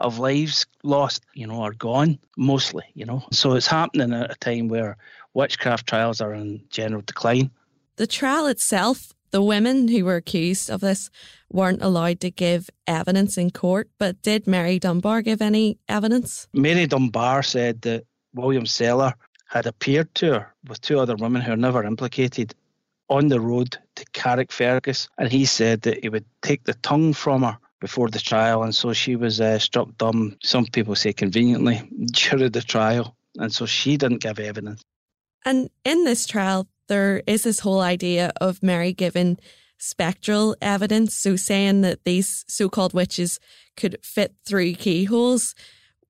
of 0.00 0.18
lives 0.18 0.66
lost, 0.82 1.24
you 1.34 1.46
know, 1.46 1.62
are 1.62 1.72
gone 1.72 2.18
mostly, 2.36 2.84
you 2.94 3.04
know. 3.04 3.22
So 3.30 3.52
it's 3.52 3.66
happening 3.68 4.12
at 4.12 4.32
a 4.32 4.34
time 4.36 4.66
where 4.66 4.96
witchcraft 5.34 5.86
trials 5.86 6.20
are 6.20 6.34
in 6.34 6.64
general 6.70 7.02
decline. 7.02 7.52
The 7.96 8.06
trial 8.08 8.46
itself, 8.46 9.12
the 9.30 9.42
women 9.42 9.88
who 9.88 10.04
were 10.04 10.16
accused 10.16 10.70
of 10.70 10.80
this 10.80 11.10
weren't 11.50 11.82
allowed 11.82 12.20
to 12.20 12.30
give 12.30 12.70
evidence 12.86 13.38
in 13.38 13.50
court, 13.50 13.88
but 13.98 14.20
did 14.22 14.46
Mary 14.46 14.78
Dunbar 14.78 15.22
give 15.22 15.42
any 15.42 15.78
evidence? 15.88 16.48
Mary 16.52 16.86
Dunbar 16.86 17.42
said 17.42 17.82
that 17.82 18.04
William 18.34 18.64
Sellar 18.64 19.14
had 19.48 19.66
appeared 19.66 20.14
to 20.16 20.34
her 20.34 20.54
with 20.68 20.80
two 20.80 20.98
other 20.98 21.16
women 21.16 21.42
who 21.42 21.52
are 21.52 21.56
never 21.56 21.82
implicated 21.84 22.54
on 23.08 23.28
the 23.28 23.40
road 23.40 23.76
to 23.96 24.04
Carrickfergus, 24.12 25.08
and 25.18 25.32
he 25.32 25.44
said 25.46 25.82
that 25.82 26.02
he 26.02 26.08
would 26.08 26.26
take 26.42 26.64
the 26.64 26.74
tongue 26.74 27.14
from 27.14 27.42
her 27.42 27.58
before 27.80 28.08
the 28.08 28.18
trial, 28.18 28.62
and 28.62 28.74
so 28.74 28.92
she 28.92 29.16
was 29.16 29.40
uh, 29.40 29.58
struck 29.58 29.88
dumb. 29.98 30.36
Some 30.42 30.66
people 30.66 30.94
say 30.94 31.12
conveniently 31.12 31.88
during 32.12 32.50
the 32.50 32.60
trial, 32.60 33.16
and 33.38 33.52
so 33.52 33.66
she 33.66 33.96
didn't 33.96 34.20
give 34.20 34.38
evidence. 34.38 34.82
And 35.44 35.70
in 35.84 36.04
this 36.04 36.26
trial, 36.26 36.66
there 36.88 37.22
is 37.26 37.44
this 37.44 37.60
whole 37.60 37.80
idea 37.80 38.32
of 38.40 38.62
Mary 38.62 38.92
giving 38.92 39.38
spectral 39.78 40.56
evidence, 40.60 41.14
so 41.14 41.36
saying 41.36 41.82
that 41.82 42.04
these 42.04 42.44
so-called 42.48 42.92
witches 42.92 43.38
could 43.76 43.96
fit 44.02 44.34
through 44.44 44.74
keyholes. 44.74 45.54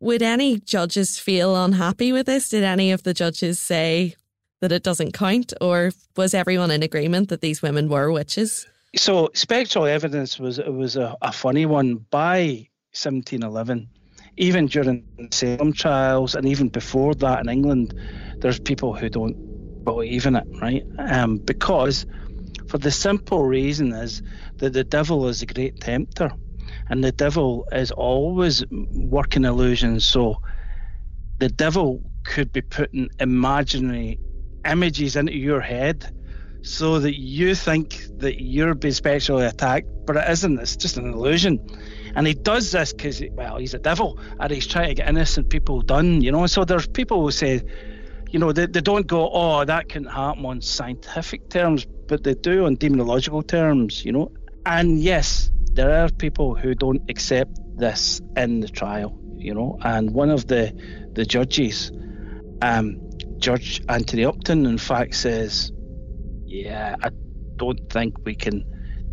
Would 0.01 0.23
any 0.23 0.59
judges 0.59 1.19
feel 1.19 1.55
unhappy 1.57 2.13
with 2.13 2.27
this? 2.27 2.49
Did 2.49 2.65
any 2.65 2.93
of 2.93 3.03
the 3.03 3.15
judges 3.15 3.59
say 3.59 4.15
that 4.61 4.73
it 4.73 4.83
doesn't 4.83 5.13
count, 5.13 5.53
or 5.61 5.93
was 6.17 6.35
everyone 6.35 6.71
in 6.71 6.83
agreement 6.83 7.29
that 7.29 7.41
these 7.41 7.63
women 7.63 7.89
were 7.89 8.11
witches? 8.11 8.67
So 8.97 9.29
spectral 9.35 9.85
evidence 9.85 10.39
was 10.39 10.59
was 10.59 10.97
a, 10.97 11.17
a 11.21 11.33
funny 11.33 11.67
one 11.67 12.07
by 12.11 12.69
1711. 12.93 13.89
Even 14.37 14.67
during 14.67 15.05
the 15.19 15.29
Salem 15.31 15.73
trials, 15.73 16.35
and 16.35 16.47
even 16.47 16.69
before 16.69 17.15
that 17.17 17.41
in 17.41 17.49
England, 17.49 17.93
there's 18.39 18.61
people 18.61 18.95
who 18.95 19.09
don't 19.09 19.37
believe 19.89 20.27
in 20.27 20.37
it, 20.37 20.47
right? 20.61 20.85
Um, 20.99 21.39
because 21.39 22.05
for 22.67 22.79
the 22.79 22.91
simple 22.91 23.45
reason 23.45 23.93
is 23.93 24.23
that 24.59 24.73
the 24.75 24.85
devil 24.85 25.29
is 25.29 25.41
a 25.41 25.47
great 25.47 25.81
tempter, 25.81 26.31
and 26.91 27.03
the 27.03 27.13
devil 27.13 27.67
is 27.73 27.91
always 27.91 28.65
working 28.71 29.45
illusions. 29.45 30.05
So 30.05 30.43
the 31.39 31.49
devil 31.49 32.03
could 32.25 32.53
be 32.53 32.61
putting 32.61 33.09
imaginary 33.19 34.19
images 34.65 35.17
into 35.17 35.35
your 35.35 35.61
head 35.61 36.13
so 36.63 36.99
that 36.99 37.19
you 37.19 37.55
think 37.55 38.03
that 38.19 38.43
you're 38.43 38.75
being 38.75 38.93
specially 38.93 39.47
attacked, 39.47 39.89
but 40.07 40.17
it 40.17 40.29
isn't. 40.29 40.59
It's 40.59 40.77
just 40.77 40.99
an 40.99 41.13
illusion. 41.13 41.59
And 42.15 42.27
he 42.27 42.35
does 42.35 42.73
this 42.73 42.93
because, 42.93 43.23
well, 43.33 43.57
he's 43.57 43.75
a 43.75 43.79
devil 43.79 44.19
and 44.41 44.51
he's 44.51 44.67
trying 44.67 44.89
to 44.89 44.95
get 44.95 45.09
innocent 45.09 45.49
people 45.49 45.81
done, 45.81 46.21
you 46.21 46.33
know. 46.33 46.47
So 46.47 46.65
there's 46.65 46.89
people 46.89 47.23
who 47.23 47.31
say, 47.31 47.63
you 48.29 48.39
know, 48.39 48.53
they, 48.53 48.67
they 48.67 48.81
don't 48.81 49.07
go, 49.07 49.31
oh, 49.33 49.65
that 49.65 49.89
couldn't 49.89 50.09
happen 50.09 50.45
on 50.45 50.61
scientific 50.61 51.49
terms, 51.49 51.87
but 52.07 52.25
they 52.25 52.35
do 52.35 52.67
on 52.67 52.77
demonological 52.77 53.47
terms, 53.47 54.05
you 54.05 54.13
know. 54.13 54.31
And 54.67 55.01
yes, 55.01 55.51
there 55.73 56.05
are 56.05 56.11
people 56.11 56.55
who 56.55 56.75
don't 56.75 57.03
accept 57.09 57.59
this 57.77 58.21
in 58.37 58.61
the 58.61 58.69
trial, 58.69 59.19
you 59.37 59.55
know. 59.55 59.79
And 59.83 60.13
one 60.13 60.31
of 60.31 60.47
the 60.47 60.73
the 61.13 61.25
judges, 61.25 61.91
um, 62.61 63.01
Judge 63.39 63.81
Anthony 63.89 64.25
Upton, 64.25 64.67
in 64.67 64.79
fact, 64.79 65.15
says, 65.15 65.73
yeah, 66.45 66.97
I 67.03 67.11
don't 67.57 67.91
think 67.91 68.15
we 68.25 68.35
can 68.35 68.65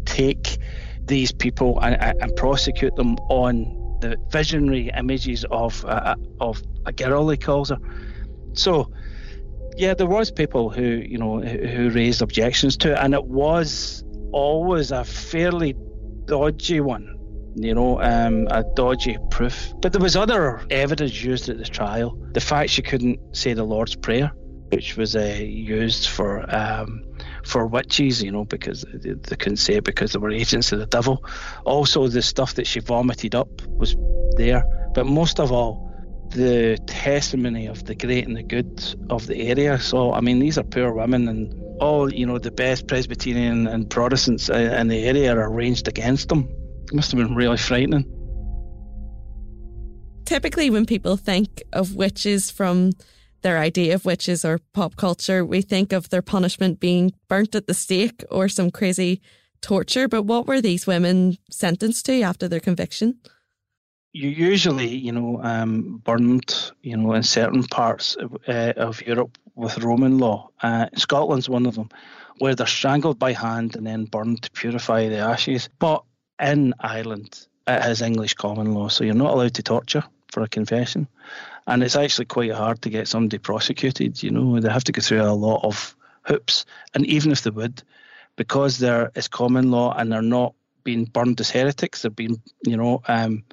take 0.06 0.58
these 1.06 1.32
people 1.32 1.80
and, 1.82 1.96
and 2.22 2.36
prosecute 2.36 2.96
them 2.96 3.16
on 3.30 3.98
the 4.02 4.18
visionary 4.30 4.92
images 4.96 5.46
of 5.52 5.86
uh, 5.86 6.16
of 6.40 6.62
a 6.86 6.92
girl 6.92 7.30
he 7.30 7.38
calls 7.38 7.70
her. 7.70 7.78
So, 8.54 8.92
yeah, 9.78 9.94
there 9.94 10.08
was 10.08 10.32
people 10.32 10.70
who 10.70 10.84
you 10.84 11.18
know 11.18 11.40
who 11.40 11.90
raised 11.90 12.22
objections 12.22 12.78
to 12.78 12.94
it, 12.94 13.00
and 13.00 13.14
it 13.14 13.26
was 13.26 14.04
always 14.32 14.92
a 14.92 15.04
fairly 15.04 15.76
dodgy 16.26 16.80
one, 16.80 17.18
you 17.56 17.74
know, 17.74 18.02
um, 18.02 18.48
a 18.52 18.64
dodgy 18.76 19.18
proof. 19.30 19.74
But 19.82 19.94
there 19.94 20.02
was 20.02 20.16
other 20.16 20.62
evidence 20.70 21.24
used 21.24 21.50
at 21.50 21.58
the 21.58 21.66
trial. 21.66 22.18
The 22.34 22.42
fact 22.42 22.70
she 22.70 22.82
couldn't 22.82 23.20
say 23.36 23.54
the 23.54 23.64
Lord's 23.64 23.96
Prayer, 23.96 24.32
which 24.70 24.98
was 24.98 25.16
uh, 25.16 25.40
used 25.42 26.08
for 26.10 26.44
um, 26.54 27.04
for 27.44 27.68
witches, 27.68 28.24
you 28.24 28.32
know, 28.32 28.46
because 28.46 28.86
they 28.94 29.36
couldn't 29.36 29.58
say 29.58 29.76
it 29.76 29.84
because 29.84 30.14
they 30.14 30.20
were 30.20 30.32
agents 30.32 30.72
of 30.72 30.80
the 30.80 30.86
devil. 30.86 31.24
Also, 31.66 32.08
the 32.08 32.22
stuff 32.22 32.56
that 32.56 32.68
she 32.68 32.80
vomited 32.80 33.36
up 33.36 33.62
was 33.68 33.96
there. 34.38 34.64
But 34.94 35.06
most 35.06 35.40
of 35.40 35.52
all, 35.52 35.85
the 36.36 36.78
testimony 36.88 37.68
of 37.68 37.86
the 37.86 37.96
great 37.96 38.28
and 38.28 38.36
the 38.36 38.44
good 38.44 38.84
of 39.10 39.26
the 39.28 39.50
area. 39.50 39.80
So, 39.80 40.14
I 40.14 40.22
mean, 40.22 40.40
these 40.40 40.58
are 40.58 40.64
poor 40.64 40.94
women, 40.94 41.28
and 41.28 41.54
all, 41.82 42.14
you 42.14 42.26
know, 42.26 42.38
the 42.38 42.52
best 42.52 42.88
Presbyterian 42.88 43.68
and 43.68 43.90
Protestants 43.90 44.50
uh, 44.50 44.78
in 44.80 44.88
the 44.88 45.04
area 45.04 45.36
are 45.36 45.50
arranged 45.50 45.88
against 45.88 46.30
them. 46.30 46.48
It 46.88 46.94
must 46.94 47.12
have 47.12 47.20
been 47.20 47.36
really 47.36 47.58
frightening. 47.58 48.06
Typically, 50.26 50.70
when 50.70 50.86
people 50.86 51.18
think 51.18 51.64
of 51.74 51.96
witches 51.96 52.52
from 52.52 52.92
their 53.42 53.58
idea 53.60 53.94
of 53.94 54.06
witches 54.06 54.44
or 54.44 54.60
pop 54.74 54.96
culture, 54.96 55.46
we 55.46 55.62
think 55.62 55.94
of 55.94 56.10
their 56.10 56.24
punishment 56.24 56.80
being 56.80 57.14
burnt 57.28 57.56
at 57.56 57.68
the 57.68 57.74
stake 57.74 58.24
or 58.32 58.50
some 58.50 58.72
crazy 58.72 59.22
torture. 59.62 60.08
But 60.08 60.24
what 60.24 60.48
were 60.48 60.62
these 60.62 60.88
women 60.88 61.38
sentenced 61.52 62.06
to 62.08 62.22
after 62.22 62.48
their 62.48 62.60
conviction? 62.60 63.20
You 64.16 64.30
usually, 64.30 64.88
you 64.88 65.12
know, 65.12 65.42
um, 65.44 66.02
burned, 66.04 66.72
you 66.82 66.96
know, 66.96 67.14
in 67.14 67.24
certain 67.24 67.64
parts 67.64 68.16
of, 68.16 68.38
uh, 68.48 68.74
of 68.78 69.02
Europe 69.02 69.38
with 69.56 69.84
Roman 69.84 70.20
law. 70.20 70.50
Uh, 70.64 70.88
Scotland's 70.96 71.50
one 71.50 71.66
of 71.66 71.76
them, 71.76 71.90
where 72.40 72.56
they're 72.56 72.66
strangled 72.66 73.20
by 73.20 73.34
hand 73.34 73.76
and 73.76 73.86
then 73.86 74.06
burned 74.06 74.44
to 74.44 74.52
purify 74.52 75.10
the 75.10 75.18
ashes. 75.18 75.70
But 75.80 76.04
in 76.40 76.74
Ireland, 76.80 77.46
it 77.68 77.82
has 77.82 78.02
English 78.02 78.36
common 78.36 78.74
law, 78.74 78.88
so 78.88 79.04
you're 79.04 79.16
not 79.16 79.34
allowed 79.34 79.56
to 79.56 79.64
torture 79.64 80.04
for 80.32 80.44
a 80.44 80.48
confession 80.48 81.08
and 81.68 81.84
it's 81.84 81.96
actually 81.96 82.26
quite 82.26 82.52
hard 82.52 82.82
to 82.84 82.90
get 82.90 83.08
somebody 83.08 83.38
prosecuted. 83.38 84.22
You 84.22 84.32
know, 84.32 84.60
they 84.60 84.70
have 84.70 84.84
to 84.86 84.92
go 84.92 85.02
through 85.02 85.22
a 85.22 85.34
lot 85.34 85.64
of 85.64 85.96
hoops, 86.24 86.66
and 86.94 87.06
even 87.06 87.32
if 87.32 87.42
they 87.42 87.50
would, 87.50 87.84
because 88.36 88.78
there 88.78 89.12
is 89.16 89.28
common 89.28 89.72
law 89.72 89.94
and 89.96 90.12
they're 90.12 90.22
not 90.22 90.54
being 90.84 91.06
burned 91.06 91.40
as 91.40 91.50
heretics, 91.50 92.02
they're 92.02 92.12
being, 92.12 92.42
you 92.64 92.78
know, 92.78 93.02
um, 93.08 93.44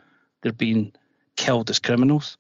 they're 0.43 0.53
being 0.53 0.93
killed 1.37 1.71
as 1.71 1.79
criminals. 1.79 2.37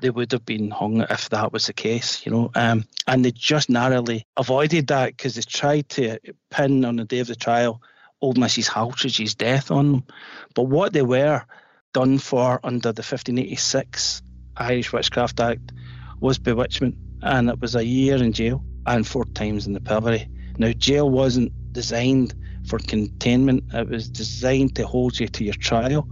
They 0.00 0.10
would 0.10 0.32
have 0.32 0.46
been 0.46 0.70
hung 0.70 1.02
if 1.02 1.28
that 1.28 1.52
was 1.52 1.66
the 1.66 1.74
case, 1.74 2.24
you 2.24 2.32
know. 2.32 2.50
Um, 2.54 2.84
and 3.06 3.24
they 3.24 3.32
just 3.32 3.68
narrowly 3.68 4.24
avoided 4.36 4.86
that 4.86 5.16
because 5.16 5.34
they 5.34 5.42
tried 5.42 5.88
to 5.90 6.18
pin 6.48 6.84
on 6.84 6.96
the 6.96 7.04
day 7.04 7.18
of 7.18 7.26
the 7.26 7.36
trial 7.36 7.82
old 8.20 8.36
Mrs. 8.36 8.66
Haltridge's 8.66 9.34
death 9.34 9.70
on 9.70 9.92
them. 9.92 10.04
But 10.54 10.64
what 10.64 10.92
they 10.92 11.02
were 11.02 11.42
done 11.92 12.18
for 12.18 12.60
under 12.62 12.92
the 12.92 13.02
1586 13.02 14.22
Irish 14.56 14.92
Witchcraft 14.92 15.40
Act 15.40 15.72
was 16.20 16.38
bewitchment, 16.38 16.96
and 17.22 17.48
it 17.48 17.60
was 17.60 17.74
a 17.74 17.84
year 17.84 18.16
in 18.16 18.32
jail 18.32 18.62
and 18.86 19.06
four 19.06 19.24
times 19.24 19.66
in 19.66 19.72
the 19.72 19.80
pillory. 19.80 20.28
Now, 20.58 20.72
jail 20.72 21.08
wasn't 21.08 21.52
designed 21.72 22.34
for 22.66 22.78
containment, 22.78 23.64
it 23.72 23.88
was 23.88 24.08
designed 24.08 24.76
to 24.76 24.86
hold 24.86 25.18
you 25.18 25.28
to 25.28 25.44
your 25.44 25.54
trial. 25.54 26.06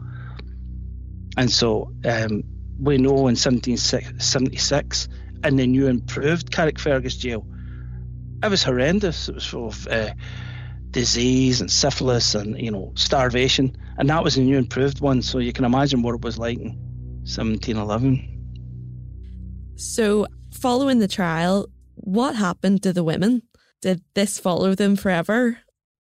And 1.39 1.51
so 1.53 1.91
um, 2.05 2.43
we 2.81 2.99
know 2.99 3.29
in 3.29 3.37
1776, 3.39 5.09
in 5.45 5.57
the 5.57 5.67
new 5.69 5.87
improved 5.87 6.51
Carrickfergus 6.51 7.17
jail, 7.17 7.47
it 8.43 8.51
was 8.51 8.65
horrendous. 8.65 9.29
It 9.29 9.37
was 9.37 9.47
full 9.47 9.69
of 9.69 9.87
uh, 9.87 10.11
disease 10.91 11.61
and 11.61 11.71
syphilis 11.71 12.35
and 12.35 12.61
you 12.61 12.73
know 12.73 12.93
starvation, 12.97 13.77
and 13.99 14.11
that 14.11 14.25
was 14.25 14.37
a 14.37 14.41
new 14.41 14.59
improved 14.59 15.01
one. 15.01 15.23
So 15.23 15.39
you 15.39 15.53
can 15.53 15.65
imagine 15.65 16.03
what 16.03 16.17
it 16.17 16.23
was 16.23 16.39
like 16.39 16.59
in 16.59 16.71
1711. 17.23 18.35
So, 19.77 20.27
following 20.53 20.99
the 20.99 21.07
trial, 21.07 21.69
what 21.95 22.35
happened 22.35 22.83
to 22.83 22.93
the 22.93 23.05
women? 23.05 23.43
Did 23.81 24.03
this 24.15 24.41
follow 24.41 24.75
them 24.75 24.97
forever? 24.97 25.59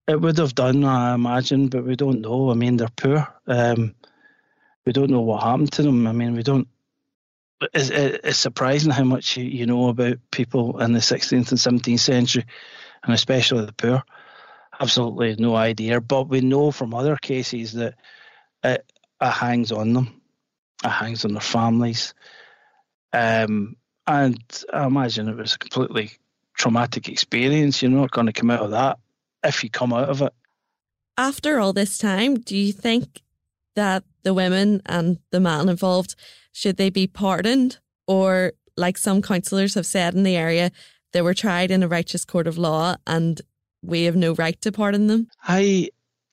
It 0.08 0.20
would 0.20 0.38
have 0.38 0.56
done, 0.56 0.82
I 0.84 1.14
imagine, 1.14 1.68
but 1.68 1.84
we 1.84 1.94
don't 1.94 2.22
know. 2.22 2.50
I 2.50 2.54
mean, 2.54 2.76
they're 2.76 2.88
poor. 2.96 3.28
Um, 3.46 3.94
we 4.88 4.92
don't 4.92 5.10
know 5.10 5.20
what 5.20 5.42
happened 5.42 5.70
to 5.72 5.82
them. 5.82 6.06
I 6.06 6.12
mean, 6.12 6.34
we 6.34 6.42
don't. 6.42 6.66
It's, 7.74 7.90
it's 7.90 8.38
surprising 8.38 8.90
how 8.90 9.04
much 9.04 9.36
you 9.36 9.66
know 9.66 9.88
about 9.90 10.16
people 10.30 10.80
in 10.80 10.94
the 10.94 11.00
16th 11.00 11.50
and 11.50 11.82
17th 11.82 12.00
century, 12.00 12.46
and 13.04 13.12
especially 13.12 13.66
the 13.66 13.74
poor 13.74 14.02
absolutely 14.80 15.36
no 15.38 15.56
idea. 15.56 16.00
But 16.00 16.30
we 16.30 16.40
know 16.40 16.70
from 16.70 16.94
other 16.94 17.16
cases 17.16 17.74
that 17.74 17.96
it, 18.64 18.90
it 19.20 19.30
hangs 19.30 19.72
on 19.72 19.92
them, 19.92 20.22
it 20.82 20.88
hangs 20.88 21.26
on 21.26 21.32
their 21.32 21.42
families. 21.42 22.14
Um, 23.12 23.76
and 24.06 24.42
I 24.72 24.86
imagine 24.86 25.28
it 25.28 25.36
was 25.36 25.52
a 25.52 25.58
completely 25.58 26.12
traumatic 26.54 27.10
experience. 27.10 27.82
You're 27.82 27.90
not 27.90 28.10
going 28.10 28.28
to 28.28 28.32
come 28.32 28.50
out 28.50 28.60
of 28.60 28.70
that 28.70 28.98
if 29.44 29.62
you 29.62 29.68
come 29.68 29.92
out 29.92 30.08
of 30.08 30.22
it. 30.22 30.32
After 31.18 31.58
all 31.58 31.74
this 31.74 31.98
time, 31.98 32.36
do 32.36 32.56
you 32.56 32.72
think 32.72 33.20
that 33.78 34.02
the 34.24 34.34
women 34.34 34.82
and 34.86 35.18
the 35.30 35.38
man 35.38 35.68
involved 35.68 36.16
should 36.52 36.76
they 36.76 36.90
be 36.90 37.06
pardoned 37.06 37.78
or 38.08 38.52
like 38.76 38.98
some 38.98 39.22
councillors 39.22 39.74
have 39.74 39.86
said 39.86 40.14
in 40.14 40.24
the 40.24 40.36
area 40.36 40.72
they 41.12 41.22
were 41.22 41.32
tried 41.32 41.70
in 41.70 41.84
a 41.84 41.88
righteous 41.88 42.24
court 42.24 42.48
of 42.48 42.58
law 42.58 42.96
and 43.06 43.40
we 43.80 44.02
have 44.02 44.16
no 44.16 44.34
right 44.34 44.60
to 44.62 44.72
pardon 44.72 45.06
them? 45.06 45.28
I 45.44 45.90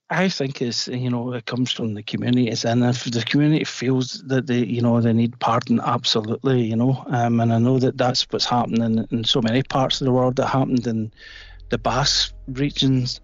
I 0.09 0.27
think 0.29 0.59
it's 0.59 0.87
you 0.87 1.11
know 1.11 1.33
it 1.33 1.45
comes 1.45 1.71
from 1.71 1.93
the 1.93 2.03
communities, 2.03 2.65
and 2.65 2.83
if 2.83 3.03
the 3.03 3.23
community 3.23 3.63
feels 3.63 4.23
that 4.27 4.47
they 4.47 4.63
you 4.63 4.81
know 4.81 4.99
they 4.99 5.13
need 5.13 5.39
pardon, 5.39 5.79
absolutely, 5.79 6.63
you 6.63 6.75
know, 6.75 7.03
um, 7.07 7.39
and 7.39 7.53
I 7.53 7.59
know 7.59 7.77
that 7.79 7.97
that's 7.97 8.25
what's 8.29 8.45
happening 8.45 9.05
in 9.11 9.23
so 9.23 9.41
many 9.41 9.61
parts 9.63 10.01
of 10.01 10.05
the 10.05 10.11
world. 10.11 10.35
That 10.35 10.47
happened 10.47 10.87
in 10.87 11.11
the 11.69 11.77
Basque 11.77 12.33
regions. 12.47 13.19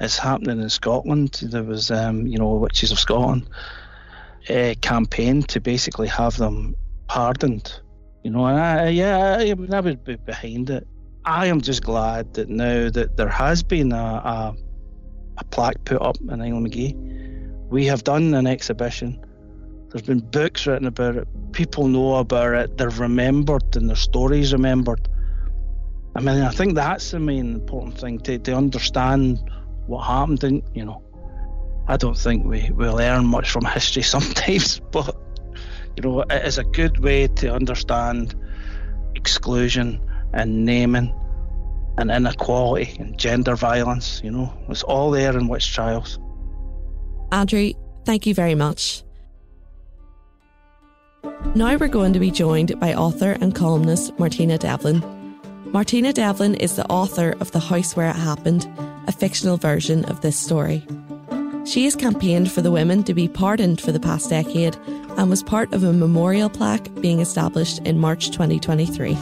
It's 0.00 0.18
happening 0.18 0.60
in 0.60 0.68
Scotland. 0.68 1.40
There 1.42 1.62
was 1.62 1.90
um, 1.90 2.26
you 2.26 2.38
know 2.38 2.54
Witches 2.54 2.90
of 2.90 2.98
Scotland 2.98 3.48
a 4.48 4.74
campaign 4.76 5.42
to 5.42 5.60
basically 5.60 6.08
have 6.08 6.36
them 6.36 6.74
pardoned. 7.08 7.80
You 8.22 8.30
know, 8.30 8.46
and 8.46 8.58
I, 8.58 8.88
yeah, 8.88 9.36
I, 9.38 9.54
I 9.74 9.80
would 9.80 10.04
be 10.04 10.16
behind 10.16 10.70
it. 10.70 10.86
I 11.24 11.46
am 11.46 11.60
just 11.60 11.82
glad 11.82 12.34
that 12.34 12.48
now 12.48 12.90
that 12.90 13.16
there 13.16 13.28
has 13.28 13.62
been 13.62 13.92
a, 13.92 13.96
a, 13.96 14.56
a 15.38 15.44
plaque 15.44 15.84
put 15.84 16.00
up 16.02 16.16
in 16.20 16.62
Magee. 16.62 16.94
We 17.68 17.86
have 17.86 18.04
done 18.04 18.34
an 18.34 18.46
exhibition. 18.46 19.24
There's 19.88 20.02
been 20.02 20.20
books 20.20 20.66
written 20.66 20.86
about 20.86 21.16
it. 21.16 21.28
People 21.52 21.88
know 21.88 22.16
about 22.16 22.54
it. 22.54 22.76
They're 22.76 22.90
remembered 22.90 23.76
and 23.76 23.88
their 23.88 23.96
stories 23.96 24.52
remembered. 24.52 25.08
I 26.14 26.20
mean, 26.20 26.42
I 26.42 26.50
think 26.50 26.74
that's 26.74 27.10
the 27.10 27.20
main 27.20 27.54
important 27.54 27.98
thing 27.98 28.18
to, 28.20 28.38
to 28.38 28.54
understand 28.54 29.38
what 29.86 30.04
happened. 30.04 30.44
And, 30.44 30.62
you 30.74 30.84
know, 30.84 31.02
I 31.88 31.96
don't 31.96 32.16
think 32.16 32.44
we, 32.44 32.70
we 32.70 32.88
learn 32.88 33.26
much 33.26 33.50
from 33.50 33.64
history 33.64 34.02
sometimes, 34.14 34.80
but, 34.90 35.16
you 35.96 36.02
know, 36.02 36.22
it 36.22 36.46
is 36.46 36.58
a 36.58 36.64
good 36.64 37.00
way 37.00 37.28
to 37.28 37.52
understand 37.52 38.34
exclusion 39.14 40.00
and 40.32 40.64
naming 40.64 41.14
and 41.96 42.10
inequality 42.10 42.96
and 42.98 43.16
gender 43.18 43.54
violence. 43.54 44.20
You 44.24 44.30
know, 44.32 44.52
it's 44.68 44.82
all 44.82 45.10
there 45.10 45.36
in 45.36 45.48
witch 45.48 45.72
trials. 45.72 46.18
Andrew, 47.30 47.72
thank 48.04 48.26
you 48.26 48.34
very 48.34 48.54
much. 48.54 49.02
Now 51.54 51.76
we're 51.76 51.88
going 51.88 52.12
to 52.12 52.18
be 52.18 52.30
joined 52.30 52.78
by 52.80 52.94
author 52.94 53.36
and 53.40 53.54
columnist 53.54 54.18
Martina 54.18 54.58
Devlin. 54.58 55.02
Martina 55.66 56.12
Devlin 56.12 56.54
is 56.56 56.76
the 56.76 56.86
author 56.86 57.34
of 57.40 57.50
The 57.52 57.60
House 57.60 57.96
Where 57.96 58.10
It 58.10 58.16
Happened, 58.16 58.68
a 59.06 59.12
fictional 59.12 59.56
version 59.56 60.04
of 60.06 60.20
this 60.20 60.38
story. 60.38 60.86
She 61.64 61.84
has 61.84 61.96
campaigned 61.96 62.52
for 62.52 62.60
the 62.60 62.70
women 62.70 63.02
to 63.04 63.14
be 63.14 63.26
pardoned 63.26 63.80
for 63.80 63.90
the 63.90 64.00
past 64.00 64.28
decade 64.28 64.76
and 65.16 65.30
was 65.30 65.42
part 65.42 65.72
of 65.72 65.82
a 65.82 65.92
memorial 65.92 66.50
plaque 66.50 66.92
being 67.00 67.20
established 67.20 67.78
in 67.80 67.98
March 67.98 68.30
2023. 68.30 69.16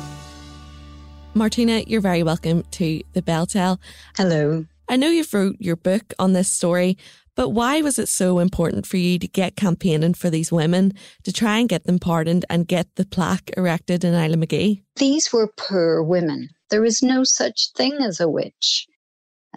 Martina, 1.34 1.84
you're 1.86 2.00
very 2.00 2.22
welcome 2.22 2.64
to 2.72 3.00
the 3.12 3.22
Bell 3.22 3.46
Tell. 3.46 3.80
Hello. 4.16 4.66
I 4.88 4.96
know 4.96 5.08
you've 5.08 5.32
wrote 5.32 5.56
your 5.60 5.76
book 5.76 6.12
on 6.18 6.32
this 6.32 6.50
story, 6.50 6.98
but 7.34 7.50
why 7.50 7.80
was 7.80 7.98
it 7.98 8.08
so 8.08 8.40
important 8.40 8.86
for 8.86 8.98
you 8.98 9.18
to 9.18 9.28
get 9.28 9.56
campaigning 9.56 10.12
for 10.12 10.28
these 10.28 10.52
women 10.52 10.92
to 11.22 11.32
try 11.32 11.58
and 11.58 11.68
get 11.68 11.84
them 11.84 11.98
pardoned 11.98 12.44
and 12.50 12.68
get 12.68 12.94
the 12.96 13.06
plaque 13.06 13.50
erected 13.56 14.04
in 14.04 14.14
Islandmagee? 14.14 14.82
These 14.96 15.32
were 15.32 15.50
poor 15.56 16.02
women. 16.02 16.50
There 16.70 16.84
is 16.84 17.02
no 17.02 17.24
such 17.24 17.70
thing 17.76 17.94
as 18.00 18.20
a 18.20 18.28
witch. 18.28 18.86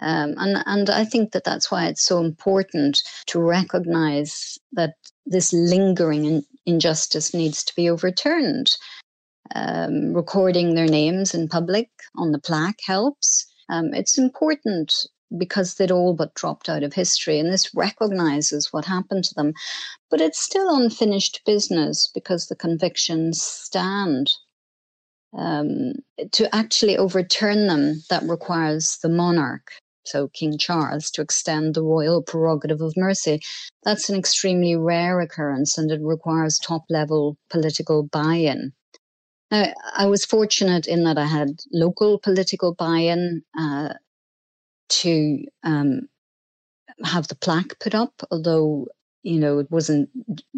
Um, 0.02 0.34
and, 0.36 0.62
and 0.66 0.90
I 0.90 1.04
think 1.04 1.32
that 1.32 1.44
that's 1.44 1.70
why 1.70 1.86
it's 1.86 2.04
so 2.04 2.20
important 2.20 3.02
to 3.26 3.40
recognize 3.40 4.58
that 4.72 4.94
this 5.24 5.52
lingering 5.52 6.24
in, 6.24 6.44
injustice 6.66 7.32
needs 7.32 7.64
to 7.64 7.74
be 7.74 7.88
overturned 7.88 8.76
um, 9.54 10.12
recording 10.12 10.74
their 10.74 10.86
names 10.86 11.34
in 11.34 11.48
public 11.48 11.90
on 12.16 12.32
the 12.32 12.38
plaque 12.38 12.80
helps. 12.84 13.46
Um, 13.68 13.94
it's 13.94 14.18
important 14.18 14.92
because 15.38 15.74
they'd 15.74 15.90
all 15.90 16.14
but 16.14 16.34
dropped 16.34 16.68
out 16.68 16.82
of 16.82 16.92
history, 16.92 17.38
and 17.38 17.52
this 17.52 17.74
recognizes 17.74 18.72
what 18.72 18.84
happened 18.84 19.24
to 19.24 19.34
them. 19.34 19.52
But 20.10 20.20
it's 20.20 20.40
still 20.40 20.74
unfinished 20.74 21.42
business 21.44 22.10
because 22.14 22.46
the 22.46 22.56
convictions 22.56 23.42
stand. 23.42 24.32
Um, 25.36 25.94
to 26.32 26.54
actually 26.54 26.96
overturn 26.96 27.66
them, 27.66 28.02
that 28.08 28.22
requires 28.22 28.98
the 29.02 29.08
monarch, 29.08 29.72
so 30.06 30.28
King 30.28 30.58
Charles, 30.58 31.10
to 31.12 31.22
extend 31.22 31.74
the 31.74 31.82
royal 31.82 32.22
prerogative 32.22 32.80
of 32.80 32.94
mercy. 32.96 33.40
That's 33.84 34.08
an 34.08 34.16
extremely 34.16 34.76
rare 34.76 35.20
occurrence 35.20 35.78
and 35.78 35.90
it 35.90 36.00
requires 36.02 36.58
top 36.58 36.84
level 36.88 37.36
political 37.50 38.02
buy 38.02 38.34
in. 38.36 38.72
I 39.50 40.06
was 40.06 40.24
fortunate 40.24 40.86
in 40.86 41.04
that 41.04 41.18
I 41.18 41.24
had 41.24 41.60
local 41.72 42.18
political 42.18 42.74
buy 42.74 42.98
in 42.98 43.42
uh, 43.58 43.94
to 44.88 45.44
um, 45.62 46.08
have 47.04 47.28
the 47.28 47.36
plaque 47.36 47.78
put 47.78 47.94
up, 47.94 48.12
although, 48.30 48.88
you 49.22 49.38
know, 49.38 49.58
it 49.58 49.70
wasn't 49.70 50.10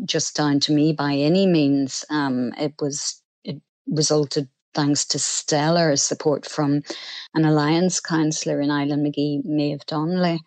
just 0.05 0.37
down 0.37 0.61
to 0.61 0.73
me 0.73 0.93
by 0.93 1.13
any 1.15 1.47
means. 1.47 2.05
Um, 2.09 2.55
it 2.59 2.75
was, 2.81 3.23
it 3.45 3.61
resulted 3.87 4.49
thanks 4.75 5.07
to 5.07 5.19
stellar 5.19 5.97
support 5.97 6.47
from 6.47 6.83
an 7.35 7.45
alliance 7.45 8.01
councillor 8.01 8.61
in 8.61 8.71
Islandmagee 8.71 9.45
Maeve 9.45 9.85
Donnelly. 9.87 10.41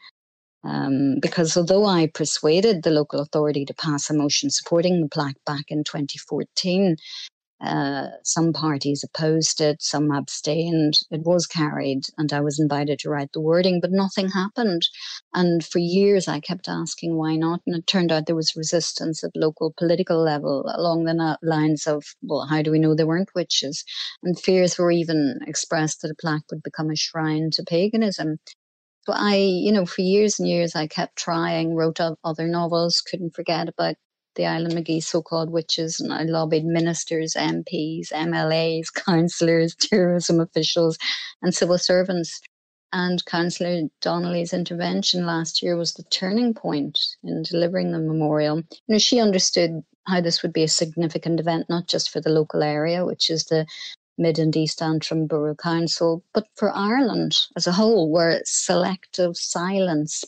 Um, 0.64 1.16
because 1.20 1.58
although 1.58 1.86
I 1.86 2.08
persuaded 2.14 2.84
the 2.84 2.92
local 2.92 3.20
authority 3.20 3.66
to 3.66 3.74
pass 3.74 4.10
a 4.10 4.14
motion 4.14 4.52
supporting 4.52 5.02
the 5.02 5.10
plaque 5.10 5.44
back 5.46 5.66
in 5.70 5.84
2014, 5.84 6.98
uh, 7.64 8.08
some 8.24 8.54
parties 8.54 9.04
opposed 9.04 9.62
it, 9.62 9.82
some 9.82 10.12
abstained. 10.12 10.96
It 11.12 11.22
was 11.24 11.46
carried, 11.46 12.02
and 12.18 12.34
I 12.34 12.42
was 12.42 12.60
invited 12.60 13.00
to 13.00 13.10
write 13.10 13.32
the 13.34 13.42
wording, 13.42 13.80
but 13.80 13.92
nothing 13.92 14.30
happened. 14.30 14.82
And 15.34 15.64
for 15.64 15.80
years, 15.80 16.28
I 16.28 16.40
kept 16.40 16.68
asking 16.68 17.16
why 17.16 17.36
not. 17.36 17.62
And 17.68 17.76
it 17.76 17.88
turned 17.88 18.12
out 18.12 18.26
there 18.26 18.36
was 18.36 18.56
resistance 18.56 19.24
at 19.24 19.32
local 19.36 19.74
political 19.78 20.24
level 20.24 20.66
along 20.74 21.04
the 21.04 21.38
lines 21.44 21.86
of, 21.86 22.04
well, 22.24 22.48
how 22.50 22.62
do 22.62 22.72
we 22.72 22.80
know 22.80 22.96
they 22.96 23.04
weren't 23.04 23.36
witches? 23.36 23.84
And 24.24 24.40
fears 24.40 24.78
were 24.78 24.92
even 24.92 25.40
expressed 25.46 26.02
that 26.02 26.12
a 26.12 26.16
plaque 26.20 26.50
would 26.52 26.64
become 26.64 26.90
a 26.90 26.96
shrine 26.96 27.50
to 27.54 27.64
paganism. 27.64 28.38
So 29.04 29.14
I, 29.16 29.36
you 29.36 29.72
know, 29.72 29.86
for 29.86 30.02
years 30.02 30.40
and 30.40 30.48
years, 30.48 30.76
I 30.76 30.88
kept 30.88 31.16
trying, 31.16 31.76
wrote 31.76 32.00
other 32.24 32.48
novels, 32.48 33.02
couldn't 33.02 33.36
forget 33.36 33.68
about 33.68 33.96
the 34.36 34.44
Islandmagee 34.44 35.04
so 35.04 35.22
called 35.22 35.52
witches, 35.52 36.00
and 36.00 36.12
uh, 36.12 36.16
I 36.16 36.24
lobbied 36.24 36.66
ministers, 36.66 37.34
MPs, 37.34 38.12
MLAs, 38.12 38.94
councillors, 39.06 39.76
tourism 39.76 40.40
officials, 40.40 40.98
and 41.42 41.54
civil 41.54 41.78
servants. 41.78 42.42
And 42.94 43.24
Councillor 43.26 43.84
Donnelly's 44.02 44.54
intervention 44.54 45.26
last 45.26 45.64
year 45.64 45.78
was 45.78 45.94
the 45.94 46.04
turning 46.04 46.54
point 46.54 47.00
in 47.24 47.42
delivering 47.44 47.92
the 47.92 48.00
memorial. 48.00 48.58
You 48.58 48.64
know, 48.90 48.98
she 48.98 49.20
understood 49.22 49.82
how 50.08 50.20
this 50.20 50.42
would 50.44 50.52
be 50.52 50.64
a 50.64 50.68
significant 50.68 51.40
event, 51.40 51.68
not 51.70 51.88
just 51.88 52.10
for 52.10 52.20
the 52.20 52.32
local 52.32 52.64
area, 52.64 53.06
which 53.06 53.30
is 53.30 53.46
the 53.46 53.66
Mid 54.22 54.38
and 54.38 54.56
East 54.56 54.82
Antrim 54.82 55.26
Borough 55.26 55.56
Council, 55.56 56.24
but 56.34 56.48
for 56.56 56.72
Ireland 56.72 57.36
as 57.58 57.66
a 57.66 57.72
whole, 57.72 58.12
where 58.12 58.42
selective 58.46 59.36
silence 59.36 60.24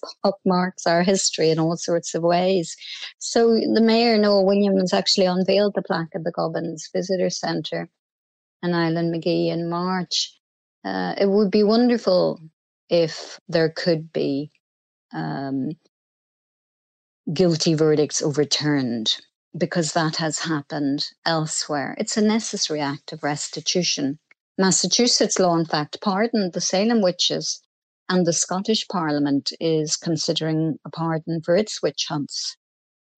marks 0.46 0.88
our 0.88 1.04
history 1.04 1.52
in 1.52 1.60
all 1.60 1.78
sorts 1.78 2.16
of 2.16 2.24
ways. 2.24 2.76
So 3.20 3.54
the 3.54 3.82
Mayor, 3.82 4.18
Noel 4.18 4.46
Williams, 4.46 4.94
actually 4.94 5.28
unveiled 5.28 5.76
the 5.76 5.84
plaque 5.84 6.16
at 6.16 6.24
the 6.24 6.32
Gobbins 6.32 6.90
Visitor 6.94 7.30
Centre 7.30 7.88
in 8.64 8.72
Islandmagee 8.72 9.50
in 9.50 9.70
March. 9.70 10.36
Uh, 10.84 11.14
it 11.18 11.30
would 11.30 11.52
be 11.52 11.64
wonderful 11.64 12.40
if 12.90 13.40
there 13.48 13.70
could 13.70 14.12
be 14.12 14.52
um, 15.14 15.70
guilty 17.32 17.74
verdicts 17.74 18.22
overturned 18.22 19.18
because 19.58 19.94
that 19.94 20.16
has 20.16 20.40
happened 20.40 21.06
elsewhere. 21.26 21.96
It's 22.00 22.18
a 22.18 22.22
necessary 22.22 22.82
act 22.82 23.14
of 23.14 23.24
restitution. 23.24 24.20
Massachusetts 24.58 25.40
law, 25.40 25.56
in 25.58 25.66
fact, 25.66 26.02
pardoned 26.02 26.54
the 26.54 26.62
Salem 26.62 27.02
witches, 27.02 27.62
and 28.10 28.26
the 28.26 28.34
Scottish 28.34 28.88
Parliament 28.88 29.52
is 29.60 29.96
considering 29.96 30.78
a 30.86 30.90
pardon 30.90 31.42
for 31.42 31.56
its 31.56 31.82
witch 31.82 32.06
hunts. 32.10 32.58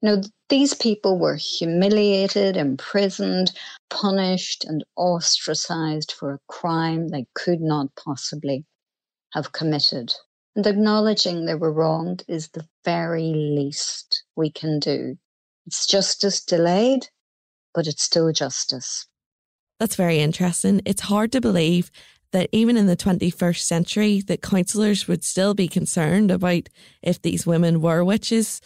Now, 0.01 0.21
these 0.49 0.73
people 0.73 1.17
were 1.17 1.35
humiliated, 1.35 2.57
imprisoned, 2.57 3.51
punished, 3.89 4.65
and 4.65 4.83
ostracized 4.95 6.11
for 6.11 6.33
a 6.33 6.39
crime 6.47 7.07
they 7.09 7.25
could 7.33 7.61
not 7.61 7.87
possibly 7.95 8.65
have 9.33 9.51
committed. 9.51 10.13
And 10.55 10.67
acknowledging 10.67 11.45
they 11.45 11.55
were 11.55 11.73
wronged 11.73 12.23
is 12.27 12.49
the 12.49 12.67
very 12.83 13.33
least 13.33 14.23
we 14.35 14.51
can 14.51 14.79
do 14.79 15.17
it's 15.65 15.87
justice 15.87 16.43
delayed, 16.43 17.07
but 17.73 17.87
it's 17.87 18.03
still 18.03 18.31
justice. 18.31 19.07
That's 19.79 19.95
very 19.95 20.19
interesting. 20.19 20.81
It's 20.85 21.01
hard 21.01 21.31
to 21.33 21.41
believe 21.41 21.91
that 22.31 22.49
even 22.51 22.77
in 22.77 22.87
the 22.87 22.97
21st 22.97 23.59
century 23.59 24.21
that 24.27 24.41
councillors 24.41 25.07
would 25.07 25.23
still 25.23 25.53
be 25.53 25.67
concerned 25.67 26.31
about 26.31 26.69
if 27.01 27.21
these 27.21 27.47
women 27.47 27.81
were 27.81 28.03
witches. 28.03 28.61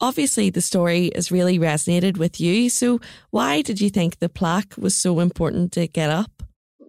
Obviously 0.00 0.50
the 0.50 0.60
story 0.60 1.10
has 1.14 1.30
really 1.30 1.58
resonated 1.58 2.16
with 2.16 2.40
you. 2.40 2.68
So 2.68 3.00
why 3.30 3.62
did 3.62 3.80
you 3.80 3.90
think 3.90 4.18
the 4.18 4.28
plaque 4.28 4.74
was 4.76 4.96
so 4.96 5.20
important 5.20 5.72
to 5.72 5.86
get 5.86 6.10
up? 6.10 6.41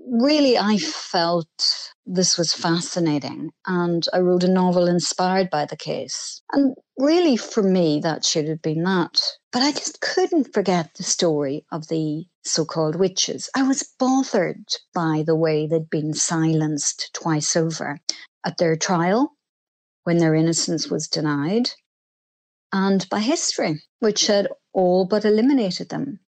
Really 0.06 0.58
I 0.58 0.78
felt 0.78 1.94
this 2.06 2.38
was 2.38 2.54
fascinating 2.54 3.52
and 3.66 4.06
I 4.14 4.20
wrote 4.20 4.44
a 4.44 4.48
novel 4.48 4.88
inspired 4.88 5.50
by 5.50 5.66
the 5.66 5.78
case. 5.78 6.42
And 6.52 6.76
really 7.00 7.38
for 7.38 7.64
me 7.64 8.00
that 8.02 8.26
should 8.26 8.48
have 8.48 8.62
been 8.62 8.84
that 8.84 9.20
but 9.54 9.62
I 9.62 9.72
just 9.72 10.02
couldn't 10.02 10.54
forget 10.54 10.96
the 10.96 11.04
story 11.04 11.66
of 11.72 11.88
the 11.88 12.26
so 12.44 12.66
called 12.66 12.96
witches. 12.96 13.50
I 13.56 13.64
was 13.64 13.88
bothered 14.00 14.66
by 14.96 15.24
the 15.26 15.36
way 15.36 15.68
they'd 15.68 15.90
been 15.92 16.14
silenced 16.16 17.12
twice 17.14 17.56
over 17.56 18.00
at 18.44 18.58
their 18.58 18.76
trial 18.76 19.34
when 20.04 20.18
their 20.18 20.36
innocence 20.36 20.90
was 20.90 21.08
denied, 21.08 21.70
and 22.74 23.08
by 23.10 23.20
history, 23.20 23.82
which 24.00 24.28
had 24.28 24.50
all 24.74 25.06
but 25.06 25.26
eliminated 25.26 25.90
them. 25.90 26.20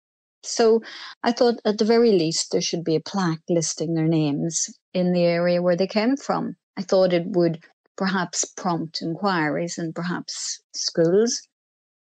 So 0.44 0.82
I 1.22 1.32
thought 1.32 1.60
at 1.64 1.78
the 1.78 1.84
very 1.84 2.12
least 2.12 2.52
there 2.52 2.60
should 2.60 2.84
be 2.84 2.96
a 2.96 3.00
plaque 3.00 3.42
listing 3.48 3.94
their 3.94 4.06
names 4.06 4.68
in 4.92 5.12
the 5.12 5.22
area 5.22 5.62
where 5.62 5.76
they 5.76 5.86
came 5.86 6.16
from. 6.16 6.56
I 6.76 6.82
thought 6.82 7.12
it 7.12 7.26
would 7.26 7.64
perhaps 7.96 8.44
prompt 8.44 9.00
inquiries 9.02 9.78
and 9.78 9.94
perhaps 9.94 10.60
schools 10.74 11.40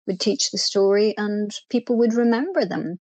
would 0.06 0.20
teach 0.20 0.50
the 0.50 0.58
story 0.58 1.14
and 1.16 1.50
people 1.70 1.96
would 1.98 2.14
remember 2.14 2.64
them. 2.64 2.98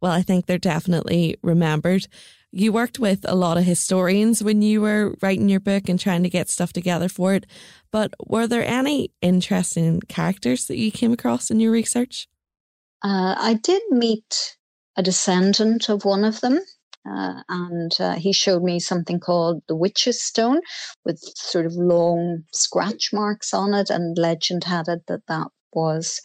Well, 0.00 0.12
I 0.12 0.22
think 0.22 0.46
they're 0.46 0.58
definitely 0.58 1.36
remembered. 1.42 2.06
You 2.52 2.72
worked 2.72 2.98
with 2.98 3.20
a 3.28 3.34
lot 3.34 3.58
of 3.58 3.64
historians 3.64 4.42
when 4.42 4.62
you 4.62 4.80
were 4.80 5.14
writing 5.20 5.48
your 5.48 5.60
book 5.60 5.88
and 5.88 6.00
trying 6.00 6.22
to 6.22 6.30
get 6.30 6.48
stuff 6.48 6.72
together 6.72 7.08
for 7.08 7.34
it. 7.34 7.46
But 7.90 8.14
were 8.26 8.46
there 8.46 8.64
any 8.64 9.12
interesting 9.20 10.00
characters 10.08 10.66
that 10.66 10.78
you 10.78 10.90
came 10.90 11.12
across 11.12 11.50
in 11.50 11.60
your 11.60 11.70
research? 11.70 12.28
Uh, 13.02 13.34
I 13.38 13.54
did 13.54 13.82
meet 13.90 14.56
a 14.96 15.02
descendant 15.02 15.88
of 15.88 16.04
one 16.04 16.24
of 16.24 16.40
them. 16.40 16.60
Uh, 17.08 17.42
and 17.48 17.92
uh, 17.98 18.14
he 18.16 18.32
showed 18.32 18.62
me 18.62 18.78
something 18.78 19.18
called 19.18 19.62
the 19.68 19.74
Witch's 19.74 20.22
Stone 20.22 20.60
with 21.04 21.18
sort 21.34 21.64
of 21.64 21.72
long 21.74 22.44
scratch 22.52 23.10
marks 23.12 23.54
on 23.54 23.72
it. 23.72 23.88
And 23.88 24.18
legend 24.18 24.64
had 24.64 24.88
it 24.88 25.02
that 25.08 25.26
that 25.28 25.48
was 25.72 26.20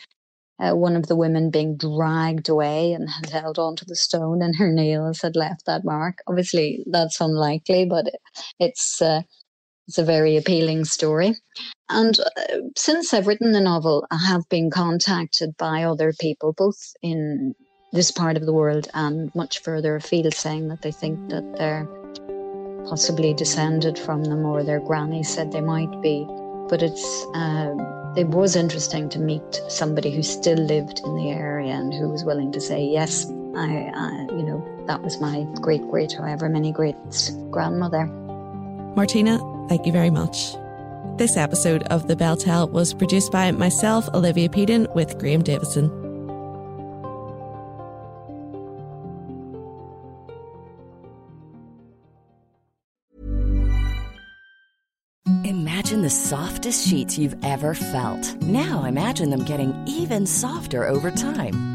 uh, 0.59 0.73
one 0.73 0.95
of 0.95 1.07
the 1.07 1.15
women 1.15 1.49
being 1.49 1.77
dragged 1.77 2.49
away 2.49 2.93
and 2.93 3.09
had 3.09 3.29
held 3.29 3.59
onto 3.59 3.85
the 3.85 3.95
stone, 3.95 4.41
and 4.41 4.55
her 4.55 4.71
nails 4.71 5.21
had 5.21 5.35
left 5.35 5.65
that 5.65 5.83
mark. 5.83 6.19
Obviously, 6.27 6.83
that's 6.89 7.19
unlikely, 7.19 7.85
but 7.85 8.05
it's 8.59 9.01
uh, 9.01 9.21
it's 9.87 9.97
a 9.97 10.03
very 10.03 10.37
appealing 10.37 10.85
story. 10.85 11.35
And 11.89 12.17
uh, 12.19 12.57
since 12.75 13.13
I've 13.13 13.27
written 13.27 13.51
the 13.51 13.61
novel, 13.61 14.05
I 14.09 14.17
have 14.17 14.47
been 14.49 14.71
contacted 14.71 15.55
by 15.57 15.83
other 15.83 16.13
people, 16.19 16.53
both 16.53 16.93
in 17.01 17.53
this 17.91 18.11
part 18.11 18.35
of 18.35 18.45
the 18.45 18.53
world 18.53 18.89
and 18.93 19.33
much 19.35 19.59
further 19.59 19.95
afield, 19.95 20.33
saying 20.33 20.67
that 20.69 20.81
they 20.81 20.91
think 20.91 21.29
that 21.29 21.55
they're 21.57 21.87
possibly 22.87 23.33
descended 23.33 23.97
from 23.97 24.23
them 24.23 24.45
or 24.45 24.63
their 24.63 24.79
granny 24.79 25.23
said 25.23 25.51
they 25.51 25.61
might 25.61 26.01
be. 26.01 26.25
But 26.67 26.81
it's 26.81 27.25
um, 27.35 27.79
it 28.17 28.27
was 28.27 28.55
interesting 28.55 29.07
to 29.09 29.19
meet 29.19 29.61
somebody 29.67 30.09
who 30.09 30.23
still 30.23 30.57
lived 30.57 31.01
in 31.05 31.15
the 31.15 31.29
area 31.29 31.73
and 31.73 31.93
who 31.93 32.09
was 32.09 32.23
willing 32.23 32.51
to 32.53 32.61
say, 32.61 32.83
yes, 32.83 33.25
I, 33.55 33.91
I 33.93 34.27
you 34.31 34.43
know, 34.43 34.83
that 34.87 35.03
was 35.03 35.21
my 35.21 35.45
great 35.61 35.87
great, 35.89 36.13
however 36.13 36.49
many 36.49 36.71
greats 36.71 37.29
grandmother. 37.51 38.09
Martina, 38.95 39.39
thank 39.67 39.85
you 39.85 39.91
very 39.91 40.09
much. 40.09 40.55
This 41.17 41.37
episode 41.37 41.83
of 41.83 42.07
The 42.07 42.15
Bell 42.15 42.37
Tell 42.37 42.67
was 42.67 42.93
produced 42.93 43.31
by 43.31 43.51
myself, 43.51 44.07
Olivia 44.13 44.49
Peden, 44.49 44.87
with 44.95 45.17
Graham 45.17 45.43
Davison. 45.43 45.91
Imagine 55.45 56.01
the 56.01 56.09
softest 56.09 56.87
sheets 56.87 57.17
you've 57.17 57.35
ever 57.43 57.73
felt. 57.73 58.41
Now 58.41 58.85
imagine 58.85 59.29
them 59.29 59.43
getting 59.45 59.73
even 59.87 60.25
softer 60.25 60.87
over 60.87 61.11
time. 61.11 61.74